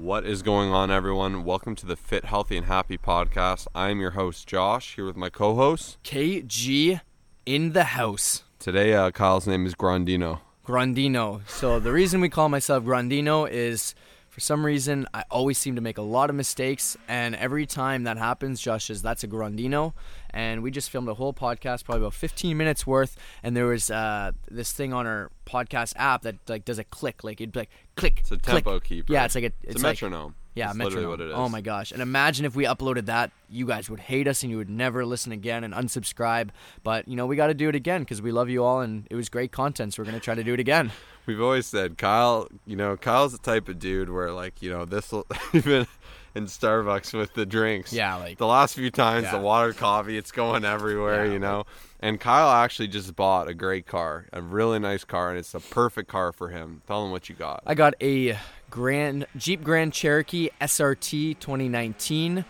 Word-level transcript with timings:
What 0.00 0.26
is 0.26 0.42
going 0.42 0.70
on, 0.70 0.90
everyone? 0.90 1.44
Welcome 1.44 1.76
to 1.76 1.86
the 1.86 1.94
Fit, 1.94 2.24
Healthy, 2.24 2.56
and 2.56 2.66
Happy 2.66 2.98
podcast. 2.98 3.68
I 3.76 3.90
am 3.90 4.00
your 4.00 4.10
host, 4.10 4.46
Josh, 4.46 4.96
here 4.96 5.06
with 5.06 5.16
my 5.16 5.30
co 5.30 5.54
host. 5.54 5.98
KG 6.02 7.00
in 7.46 7.72
the 7.72 7.84
house. 7.84 8.42
Today, 8.58 8.92
uh, 8.92 9.12
Kyle's 9.12 9.46
name 9.46 9.64
is 9.64 9.74
Grandino. 9.76 10.40
Grandino. 10.66 11.48
So 11.48 11.78
the 11.78 11.92
reason 11.92 12.20
we 12.20 12.28
call 12.28 12.48
myself 12.48 12.82
Grandino 12.82 13.48
is 13.48 13.94
for 14.34 14.40
some 14.40 14.66
reason 14.66 15.06
I 15.14 15.22
always 15.30 15.58
seem 15.58 15.76
to 15.76 15.80
make 15.80 15.96
a 15.96 16.02
lot 16.02 16.28
of 16.28 16.34
mistakes, 16.34 16.96
and 17.06 17.36
every 17.36 17.66
time 17.66 18.02
that 18.02 18.18
happens, 18.18 18.60
Josh 18.60 18.86
says 18.86 19.00
that's 19.00 19.22
a 19.22 19.28
Grandino. 19.28 19.92
And 20.30 20.60
we 20.64 20.72
just 20.72 20.90
filmed 20.90 21.08
a 21.08 21.14
whole 21.14 21.32
podcast, 21.32 21.84
probably 21.84 22.02
about 22.02 22.14
15 22.14 22.56
minutes 22.56 22.84
worth, 22.84 23.16
and 23.44 23.56
there 23.56 23.66
was 23.66 23.92
uh, 23.92 24.32
this 24.50 24.72
thing 24.72 24.92
on 24.92 25.06
our 25.06 25.30
podcast 25.46 25.92
app 25.94 26.22
that 26.22 26.34
like 26.48 26.64
does 26.64 26.80
a 26.80 26.84
click, 26.84 27.22
like 27.22 27.40
it'd 27.40 27.52
be 27.52 27.60
like 27.60 27.70
click. 27.96 28.18
It's 28.18 28.32
a 28.32 28.38
click. 28.38 28.64
tempo 28.64 28.80
keeper. 28.80 29.12
Yeah, 29.12 29.24
it's 29.24 29.36
like 29.36 29.44
a 29.44 29.46
It's, 29.46 29.56
it's 29.62 29.82
a 29.82 29.86
like- 29.86 29.92
metronome. 30.02 30.34
Yeah, 30.54 30.66
That's 30.66 30.78
metronome. 30.78 31.10
what 31.10 31.20
it 31.20 31.24
oh 31.24 31.28
is. 31.28 31.34
Oh 31.34 31.48
my 31.48 31.60
gosh! 31.60 31.92
And 31.92 32.00
imagine 32.00 32.44
if 32.44 32.54
we 32.54 32.64
uploaded 32.64 33.06
that, 33.06 33.30
you 33.48 33.66
guys 33.66 33.90
would 33.90 34.00
hate 34.00 34.28
us 34.28 34.42
and 34.42 34.50
you 34.50 34.56
would 34.56 34.70
never 34.70 35.04
listen 35.04 35.32
again 35.32 35.64
and 35.64 35.74
unsubscribe. 35.74 36.50
But 36.82 37.08
you 37.08 37.16
know, 37.16 37.26
we 37.26 37.36
got 37.36 37.48
to 37.48 37.54
do 37.54 37.68
it 37.68 37.74
again 37.74 38.02
because 38.02 38.22
we 38.22 38.32
love 38.32 38.48
you 38.48 38.64
all 38.64 38.80
and 38.80 39.06
it 39.10 39.16
was 39.16 39.28
great 39.28 39.52
content. 39.52 39.94
So 39.94 40.02
we're 40.02 40.06
gonna 40.06 40.20
try 40.20 40.34
to 40.34 40.44
do 40.44 40.54
it 40.54 40.60
again. 40.60 40.92
We've 41.26 41.40
always 41.40 41.66
said 41.66 41.96
Kyle, 41.96 42.48
you 42.66 42.76
know, 42.76 42.96
Kyle's 42.96 43.32
the 43.32 43.38
type 43.38 43.68
of 43.68 43.78
dude 43.78 44.10
where, 44.10 44.30
like, 44.30 44.60
you 44.60 44.70
know, 44.70 44.84
this 44.84 45.10
will 45.10 45.26
even 45.54 45.86
in 46.34 46.46
Starbucks 46.46 47.12
with 47.16 47.34
the 47.34 47.46
drinks. 47.46 47.92
Yeah, 47.92 48.16
like 48.16 48.38
the 48.38 48.46
last 48.46 48.74
few 48.74 48.90
times 48.90 49.30
the 49.30 49.36
Yeah. 49.36 49.42
water 49.42 49.72
coffee 49.72 50.16
it's 50.18 50.32
going 50.32 50.64
everywhere 50.64 51.26
Yeah, 51.26 51.32
you 51.32 51.38
know 51.38 51.64
and 52.00 52.20
kyle 52.20 52.50
actually 52.50 52.88
just 52.88 53.14
bought 53.16 53.48
a 53.48 53.54
great 53.54 53.86
car 53.86 54.26
a 54.32 54.42
really 54.42 54.78
nice 54.78 55.04
car 55.04 55.30
and 55.30 55.38
it's 55.38 55.52
the 55.52 55.60
perfect 55.60 56.08
car 56.08 56.32
for 56.32 56.48
him 56.48 56.82
tell 56.86 57.04
him 57.04 57.10
what 57.12 57.28
you 57.28 57.34
got 57.34 57.62
I 57.66 57.74
got 57.74 57.94
a 58.02 58.36
Grand 58.70 59.26
Jeep 59.36 59.62
Grand 59.62 59.92
Cherokee 59.92 60.48
SRT 60.60 61.38
2019, 61.38 62.44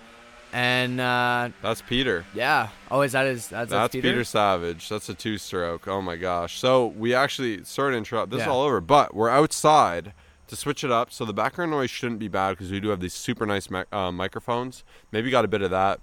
and 0.53 1.01
uh, 1.01 1.51
that's 1.61 1.83
peter 1.83 2.25
yeah. 2.35 2.69
Oh, 2.91 3.03
is 3.03 3.13
that 3.13 3.27
his? 3.27 3.49
That's, 3.49 3.71
that's 3.71 3.93
Peter. 3.93 4.09
peter? 4.09 4.25
savage 4.25 4.89
that's 4.89 5.09
a 5.11 5.15
two 5.15 5.37
stroke 5.37 5.87
oh 5.89 6.01
my 6.01 6.17
gosh 6.17 6.59
so 6.59 6.87
we 6.87 7.13
actually 7.15 7.65
sorry 7.65 7.93
to 7.93 7.99
interrupt 7.99 8.31
this 8.31 8.41
is 8.43 8.47
all 8.47 8.63
over 8.63 8.81
but 8.81 9.15
we're 9.15 9.31
outside 9.31 10.15
to 10.47 10.57
switch 10.57 10.85
it 10.85 10.91
up 10.91 11.13
so 11.13 11.25
the 11.25 11.33
background 11.33 11.71
noise 11.71 11.91
shouldn't 11.91 12.19
be 12.19 12.29
bad 12.29 12.51
because 12.51 12.71
we 12.71 12.81
do 12.81 12.89
have 12.89 13.01
these 13.01 13.15
super 13.15 13.47
nice 13.47 13.71
mic- 13.71 13.93
uh, 13.93 14.13
microphones 14.13 14.85
maybe 15.13 15.31
got 15.31 15.45
a 15.45 15.49
bit 15.49 15.63
of 15.63 15.71
that 15.71 16.01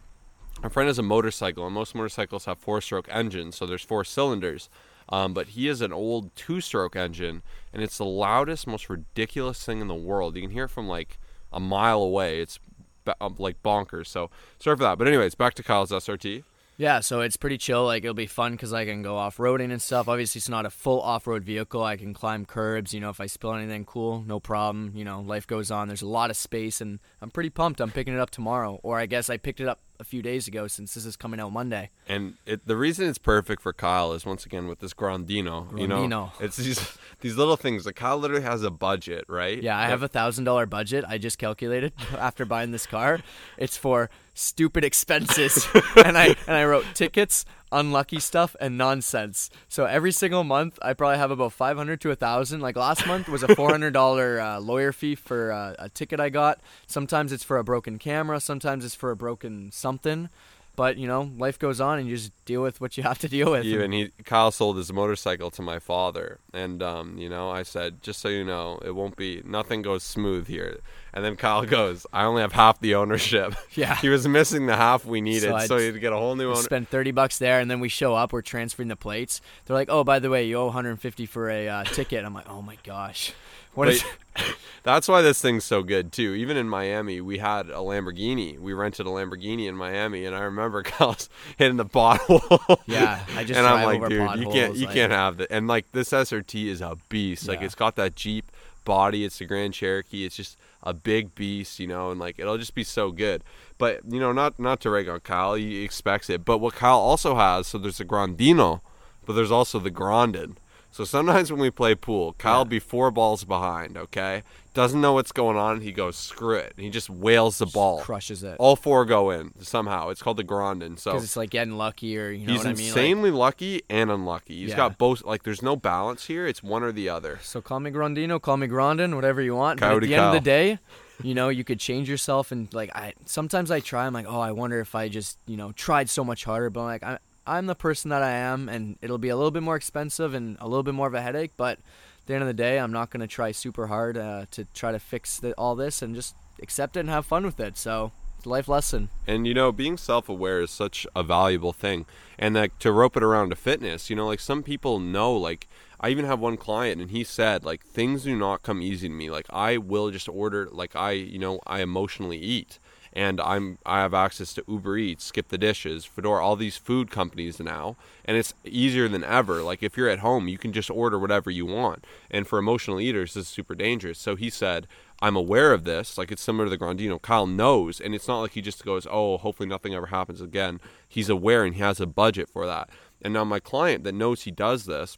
my 0.61 0.70
friend 0.70 0.88
has 0.88 1.00
a 1.00 1.03
motorcycle, 1.03 1.66
and 1.66 1.73
most 1.73 1.95
motorcycles 1.95 2.45
have 2.45 2.59
four-stroke 2.59 3.08
engines, 3.09 3.56
so 3.56 3.66
there's 3.66 3.84
four 3.84 4.03
cylinders. 4.03 4.69
Um, 5.09 5.34
but 5.34 5.50
he 5.50 5.66
has 5.67 5.81
an 5.81 5.92
old 5.92 6.34
two-stroke 6.36 6.95
engine, 6.95 7.42
and 7.73 7.81
it's 7.81 7.97
the 7.97 8.06
loudest, 8.06 8.67
most 8.67 8.89
ridiculous 8.89 9.66
thing 9.66 9.81
in 9.81 9.88
the 9.88 9.95
world. 9.95 10.36
You 10.36 10.42
can 10.42 10.52
hear 10.52 10.66
it 10.66 10.69
from 10.69 10.88
like 10.88 11.17
a 11.52 11.59
mile 11.59 12.02
away. 12.02 12.39
It's 12.39 12.59
ba- 13.03 13.16
um, 13.19 13.36
like 13.39 13.62
bonkers. 13.64 14.08
So 14.08 14.30
sorry 14.59 14.78
for 14.78 14.84
that. 14.84 14.97
But 14.97 15.08
anyways, 15.08 15.36
back 15.36 15.56
to 15.56 15.64
Kyle's 15.64 15.92
SRT. 15.92 16.44
Yeah, 16.82 17.02
so 17.02 17.22
it's 17.22 17.38
pretty 17.38 17.60
chill. 17.60 17.86
Like 17.86 18.04
it'll 18.04 18.16
be 18.16 18.26
fun 18.26 18.54
because 18.54 18.74
I 18.74 18.86
can 18.86 19.04
go 19.04 19.16
off 19.16 19.38
roading 19.38 19.72
and 19.72 19.80
stuff. 19.80 20.08
Obviously, 20.08 20.40
it's 20.40 20.50
not 20.50 20.66
a 20.66 20.72
full 20.72 21.00
off 21.00 21.28
road 21.28 21.44
vehicle. 21.44 21.84
I 21.84 21.96
can 21.96 22.12
climb 22.12 22.44
curbs. 22.44 22.92
You 22.92 23.02
know, 23.02 23.12
if 23.12 23.22
I 23.22 23.28
spill 23.28 23.54
anything, 23.54 23.86
cool, 23.86 24.24
no 24.26 24.40
problem. 24.40 24.94
You 24.96 25.06
know, 25.06 25.22
life 25.22 25.46
goes 25.46 25.70
on. 25.70 25.90
There's 25.90 26.02
a 26.02 26.08
lot 26.08 26.32
of 26.32 26.38
space, 26.38 26.82
and 26.82 26.98
I'm 27.22 27.30
pretty 27.30 27.52
pumped. 27.52 27.82
I'm 27.82 27.92
picking 27.92 28.16
it 28.16 28.20
up 28.20 28.32
tomorrow, 28.32 28.80
or 28.82 28.98
I 28.98 29.06
guess 29.06 29.30
I 29.30 29.38
picked 29.38 29.59
it 29.59 29.68
up 29.68 29.80
a 30.02 30.03
few 30.03 30.23
days 30.23 30.47
ago 30.47 30.67
since 30.67 30.95
this 30.95 31.05
is 31.05 31.16
coming 31.16 31.39
out 31.39 31.53
Monday. 31.53 31.91
And 32.07 32.33
it, 32.45 32.66
the 32.66 32.75
reason 32.75 33.07
it's 33.07 33.19
perfect 33.19 33.61
for 33.61 33.71
Kyle 33.71 34.11
is 34.13 34.25
once 34.25 34.45
again 34.45 34.67
with 34.67 34.80
this 34.80 34.94
Grandino. 34.94 35.80
You 35.80 35.88
know, 35.88 36.31
it's 36.39 36.57
these 36.57 36.97
these 37.21 37.38
little 37.38 37.55
things. 37.55 37.85
Like 37.85 37.95
Kyle 37.95 38.17
literally 38.17 38.44
has 38.44 38.63
a 38.63 38.72
budget, 38.72 39.25
right? 39.29 39.61
Yeah, 39.61 39.77
I 39.77 39.88
have 39.88 40.02
a 40.03 40.07
thousand 40.07 40.45
dollar 40.45 40.66
budget. 40.66 41.05
I 41.07 41.19
just 41.19 41.38
calculated 41.38 41.94
after 42.17 42.44
buying 42.45 42.72
this 42.72 42.88
car. 42.88 43.19
It's 43.57 43.77
for 43.77 44.09
stupid 44.33 44.83
expenses, 44.83 45.67
and 46.03 46.17
I 46.17 46.35
and 46.47 46.57
I 46.57 46.66
wrote 46.66 46.85
tickets, 46.95 47.45
unlucky 47.72 48.19
stuff, 48.19 48.55
and 48.59 48.77
nonsense. 48.77 49.50
So 49.68 49.85
every 49.85 50.12
single 50.12 50.44
month, 50.44 50.78
I 50.81 50.94
probably 50.94 51.18
have 51.18 51.31
about 51.31 51.53
five 51.53 51.78
hundred 51.78 52.01
to 52.01 52.12
a 52.12 52.16
thousand. 52.16 52.62
Like 52.62 52.75
last 52.75 53.06
month 53.07 53.28
was 53.28 53.44
a 53.44 53.56
four 53.56 53.69
hundred 53.69 53.91
dollar 53.94 54.40
uh, 54.40 54.59
lawyer 54.59 54.91
fee 54.91 55.16
for 55.16 55.51
uh, 55.51 55.75
a 55.79 55.90
ticket 55.90 56.19
I 56.19 56.29
got. 56.29 56.59
Sometimes 56.88 57.31
it's 57.31 57.44
for 57.44 57.57
a 57.57 57.63
broken 57.63 57.97
camera. 57.97 58.40
Sometimes 58.40 58.85
it's 58.85 58.96
for 58.96 59.12
a 59.12 59.16
broken 59.16 59.72
something. 59.72 60.29
But 60.76 60.98
you 60.98 61.08
know, 61.08 61.30
life 61.38 61.59
goes 61.59 61.80
on, 61.82 62.00
and 62.00 62.08
you 62.08 62.16
just 62.16 62.32
deal 62.46 62.62
with 62.62 62.80
what 62.82 62.98
you 62.98 63.04
have 63.04 63.20
to 63.20 63.28
deal 63.30 63.52
with. 63.52 63.66
even 63.66 63.92
he 63.92 64.12
Kyle 64.24 64.52
sold 64.52 64.78
his 64.78 64.92
motorcycle 64.92 65.52
to 65.52 65.62
my 65.62 65.80
father, 65.80 66.40
and 66.54 66.82
um, 66.82 67.18
you 67.18 67.30
know, 67.30 67.50
I 67.50 67.64
said, 67.64 68.02
just 68.02 68.20
so 68.22 68.30
you 68.30 68.44
know, 68.44 68.80
it 68.84 68.96
won't 68.96 69.16
be 69.16 69.42
nothing 69.46 69.82
goes 69.82 70.04
smooth 70.04 70.48
here. 70.48 70.80
And 71.14 71.26
then 71.26 71.36
Kyle 71.36 71.66
goes, 71.66 72.08
I 72.14 72.24
only 72.24 72.42
have 72.42 72.54
half 72.54 72.80
the 72.80 72.96
ownership. 72.96 73.54
Yeah. 73.74 73.96
he 73.98 74.08
was 74.09 74.28
missing 74.28 74.66
the 74.66 74.76
half 74.78 75.06
we 75.06 75.20
needed, 75.22 75.50
So 75.62 75.66
so, 75.68 75.78
he'd 75.78 76.00
get 76.00 76.14
a 76.14 76.18
whole 76.18 76.36
new 76.36 76.52
owner. 76.52 76.56
spend 76.62 76.88
30 76.90 77.12
bucks 77.12 77.38
there 77.38 77.59
and 77.59 77.70
then 77.72 77.80
we 77.80 77.90
show 77.90 78.16
up 78.16 78.32
we're 78.34 78.42
transferring 78.42 78.88
the 78.90 78.96
plates 78.98 79.40
they're 79.66 79.76
like 79.76 79.90
oh 79.90 80.03
by 80.03 80.20
the 80.20 80.30
way 80.30 80.46
you 80.46 80.58
owe 80.58 80.66
150 80.66 81.26
for 81.26 81.50
a 81.50 81.68
uh, 81.70 81.84
ticket 81.86 82.26
i'm 82.26 82.34
like 82.34 82.50
oh 82.50 82.62
my 82.62 82.78
gosh 82.84 83.34
what 83.74 83.90
is 83.90 84.04
But 84.36 84.56
that's 84.84 85.08
why 85.08 85.22
this 85.22 85.42
thing's 85.42 85.64
so 85.66 85.84
good 85.84 86.12
too. 86.12 86.34
Even 86.34 86.58
in 86.58 86.68
Miami, 86.70 87.22
we 87.22 87.38
had 87.38 87.68
a 87.70 87.76
Lamborghini. 87.76 88.58
We 88.59 88.74
rented 88.74 89.06
a 89.06 89.09
Lamborghini 89.09 89.68
in 89.68 89.76
Miami, 89.76 90.26
and 90.26 90.36
I 90.36 90.42
remember 90.42 90.84
Kyle's 90.84 91.30
hitting 91.58 91.78
the 91.78 91.86
bottle. 91.86 92.42
Yeah, 92.86 93.24
I 93.36 93.44
just 93.44 93.58
and 93.58 93.68
I'm 93.68 93.86
like, 93.86 93.98
over 94.02 94.09
dude, 94.09 94.40
you 94.40 94.52
can't, 94.52 94.76
you 94.76 94.86
like- 94.86 94.96
can't 94.96 95.12
have 95.12 95.38
that. 95.38 95.52
And 95.52 95.68
like 95.68 95.92
this 95.92 96.12
SRT 96.12 96.68
is 96.68 96.82
a 96.82 96.98
beast. 97.09 97.48
Like 97.48 97.59
Yeah. 97.59 97.66
it's 97.66 97.76
got 97.76 97.96
that 97.98 98.16
Jeep 98.16 98.52
body. 98.86 99.24
It's 99.26 99.38
the 99.40 99.46
Grand 99.46 99.74
Cherokee. 99.74 100.26
It's 100.26 100.36
just 100.36 100.58
a 100.84 100.94
big 100.94 101.36
beast, 101.36 101.80
you 101.80 101.86
know, 101.88 102.09
and 102.12 102.20
like 102.20 102.40
it'll 102.40 102.58
just 102.58 102.74
be 102.74 102.84
so 102.84 103.12
good. 103.12 103.44
But 103.78 104.02
you 104.09 104.20
know, 104.20 104.32
not 104.32 104.59
not 104.59 104.80
to 104.82 104.90
rag 104.90 105.08
on 105.09 105.20
Kyle, 105.20 105.53
he 105.56 105.84
expects 105.84 106.30
it. 106.30 106.44
But 106.46 106.58
what 106.59 106.74
Kyle 106.76 106.98
also 107.00 107.36
has, 107.36 107.68
so 107.68 107.78
there's 107.78 108.00
a 108.00 108.06
Grandino, 108.06 108.82
but 109.26 109.34
there's 109.34 109.52
also 109.52 109.78
the 109.80 109.92
Grandin. 109.92 110.58
So 110.91 111.03
sometimes 111.06 111.52
when 111.52 111.62
we 111.62 111.72
play 111.72 111.96
pool, 111.96 112.34
Kyle 112.34 112.59
will 112.59 112.66
be 112.66 112.79
four 112.79 113.12
balls 113.12 113.44
behind. 113.46 113.97
Okay, 113.97 114.44
doesn't 114.74 115.00
know 115.00 115.13
what's 115.13 115.31
going 115.31 115.56
on. 115.56 115.79
He 115.81 115.91
goes 115.94 116.18
screw 116.18 116.57
it, 116.57 116.74
and 116.75 116.84
he 116.84 116.90
just 116.91 117.09
wails 117.09 117.59
the 117.59 117.66
ball. 117.66 118.02
crushes 118.02 118.44
it 118.44 118.57
All 118.59 118.75
four 118.75 119.06
go 119.06 119.29
in 119.31 119.53
somehow. 119.63 120.09
It's 120.09 120.22
called 120.22 120.35
the 120.38 120.44
Grandin. 120.44 120.97
So 120.97 121.16
it's 121.16 121.38
like 121.38 121.50
getting 121.50 121.78
lucky 121.78 122.18
or 122.18 122.29
you 122.29 122.46
know 122.46 122.52
he's 122.53 122.59
what 122.66 122.68
i 122.68 122.74
mean 122.74 122.88
Like, 122.91 122.97
insanely 122.97 123.31
lucky 123.31 123.81
and 123.90 124.12
unlucky. 124.12 124.59
He's 124.62 124.72
Yeah. 124.72 124.75
got 124.78 124.97
both. 124.97 125.24
Like 125.24 125.44
there's 125.44 125.62
no 125.62 125.75
balance 125.78 126.25
here. 126.25 126.46
It's 126.46 126.62
one 126.62 126.84
or 126.84 126.91
the 126.91 127.08
other. 127.08 127.40
so 127.41 127.62
call 127.62 127.79
me 127.79 127.90
grandino 127.91 128.41
call 128.41 128.58
me 128.58 128.68
grandin 128.68 129.16
whatever 129.16 129.41
you 129.41 129.56
want 129.56 129.79
but 129.79 129.91
at 129.94 130.02
the 130.02 130.13
end 130.13 130.25
of 130.25 130.34
the 130.34 130.40
day 130.41 130.78
you 131.23 131.34
know 131.34 131.50
you 131.50 131.63
could 131.63 131.79
change 131.79 132.09
yourself 132.09 132.52
and 132.52 132.73
like 132.73 132.90
i 132.96 133.13
sometimes 133.25 133.69
i 133.72 133.79
try 133.79 134.06
i'm 134.08 134.13
like 134.13 134.25
oh 134.28 134.40
i 134.40 134.52
wonder 134.52 134.79
if 134.79 134.96
i 134.96 135.08
just 135.08 135.38
you 135.46 135.56
know 135.56 135.72
tried 135.73 136.09
so 136.09 136.23
much 136.23 136.44
harder 136.46 136.69
but 136.72 136.79
I'm 136.81 136.85
like 136.88 137.03
I, 137.03 137.19
i'm 137.46 137.66
the 137.66 137.75
person 137.75 138.09
that 138.09 138.22
i 138.22 138.31
am 138.31 138.69
and 138.69 138.97
it'll 139.02 139.18
be 139.18 139.29
a 139.29 139.35
little 139.35 139.52
bit 139.52 139.63
more 139.63 139.75
expensive 139.75 140.34
and 140.34 140.57
a 140.59 140.68
little 140.68 140.84
bit 140.84 140.94
more 140.94 141.07
of 141.07 141.13
a 141.13 141.22
headache 141.22 141.52
but 141.57 141.78
at 141.78 142.28
the 142.28 142.34
end 142.34 142.44
of 142.44 142.47
the 142.47 142.53
day 142.53 142.79
i'm 142.79 142.91
not 142.91 143.09
going 143.09 143.22
to 143.22 143.28
try 143.28 143.52
super 143.52 143.88
hard 143.88 144.18
uh, 144.18 144.46
to 144.52 144.66
try 144.74 144.91
to 144.91 145.00
fix 145.00 145.40
the, 145.40 145.53
all 145.53 145.75
this 145.75 146.02
and 146.02 146.16
just 146.16 146.35
accept 146.62 146.96
it 146.96 147.02
and 147.02 147.09
have 147.09 147.25
fun 147.25 147.44
with 147.46 147.59
it 147.59 147.78
so 147.78 148.12
it's 148.41 148.46
a 148.47 148.50
life 148.50 148.68
lesson 148.68 149.09
And 149.28 149.46
you 149.46 149.53
know, 149.53 149.72
being 149.72 149.97
self-aware 149.97 150.62
is 150.62 150.72
such 150.72 151.06
a 151.16 151.22
valuable 151.22 151.74
thing. 151.74 152.06
And 152.40 152.56
like 152.56 152.79
to 152.79 152.91
rope 152.91 153.16
it 153.16 153.22
around 153.22 153.52
to 153.52 153.56
fitness, 153.56 154.09
you 154.09 154.16
know, 154.16 154.25
like 154.25 154.40
some 154.40 154.63
people 154.63 155.00
know. 155.00 155.31
Like 155.31 155.68
I 156.00 156.09
even 156.09 156.25
have 156.25 156.40
one 156.40 156.58
client, 156.58 157.00
and 157.00 157.12
he 157.12 157.23
said 157.23 157.63
like 157.63 157.85
things 157.85 158.23
do 158.23 158.35
not 158.35 158.63
come 158.63 158.81
easy 158.81 159.08
to 159.08 159.13
me. 159.13 159.29
Like 159.29 159.46
I 159.52 159.78
will 159.78 160.09
just 160.09 160.28
order. 160.28 160.68
Like 160.72 160.96
I, 160.96 161.12
you 161.12 161.38
know, 161.38 161.59
I 161.68 161.81
emotionally 161.81 162.40
eat. 162.40 162.79
And 163.13 163.41
I'm 163.41 163.77
I 163.85 163.99
have 163.99 164.13
access 164.13 164.53
to 164.53 164.63
Uber 164.67 164.97
Eats, 164.97 165.25
Skip 165.25 165.49
the 165.49 165.57
Dishes, 165.57 166.07
Foodora, 166.07 166.41
all 166.41 166.55
these 166.55 166.77
food 166.77 167.11
companies 167.11 167.59
now, 167.59 167.97
and 168.23 168.38
it's 168.38 168.53
easier 168.63 169.07
than 169.07 169.23
ever. 169.23 169.61
Like 169.61 169.83
if 169.83 169.97
you're 169.97 170.09
at 170.09 170.19
home, 170.19 170.47
you 170.47 170.57
can 170.57 170.72
just 170.72 170.89
order 170.89 171.19
whatever 171.19 171.51
you 171.51 171.66
want. 171.66 172.05
And 172.29 172.47
for 172.47 172.57
emotional 172.57 173.01
eaters, 173.01 173.33
this 173.33 173.44
is 173.44 173.49
super 173.49 173.75
dangerous. 173.75 174.17
So 174.17 174.35
he 174.35 174.49
said, 174.49 174.88
I'm 175.22 175.35
aware 175.35 175.73
of 175.73 175.83
this. 175.83 176.17
Like 176.17 176.31
it's 176.31 176.41
similar 176.41 176.66
to 176.66 176.69
the 176.69 176.77
Grandino. 176.77 177.22
Kyle 177.22 177.46
knows, 177.47 177.99
and 177.99 178.16
it's 178.16 178.28
not 178.28 178.41
like 178.41 178.52
he 178.52 178.61
just 178.61 178.84
goes, 178.84 179.05
"Oh, 179.09 179.37
hopefully 179.37 179.69
nothing 179.69 179.93
ever 179.93 180.07
happens 180.07 180.41
again." 180.41 180.79
He's 181.07 181.29
aware 181.29 181.64
and 181.64 181.75
he 181.75 181.81
has 181.81 181.99
a 181.99 182.07
budget 182.07 182.49
for 182.49 182.66
that. 182.66 182.90
And 183.22 183.34
now 183.34 183.43
my 183.43 183.59
client 183.59 184.03
that 184.05 184.16
knows 184.16 184.43
he 184.43 184.52
does 184.52 184.85
this, 184.85 185.17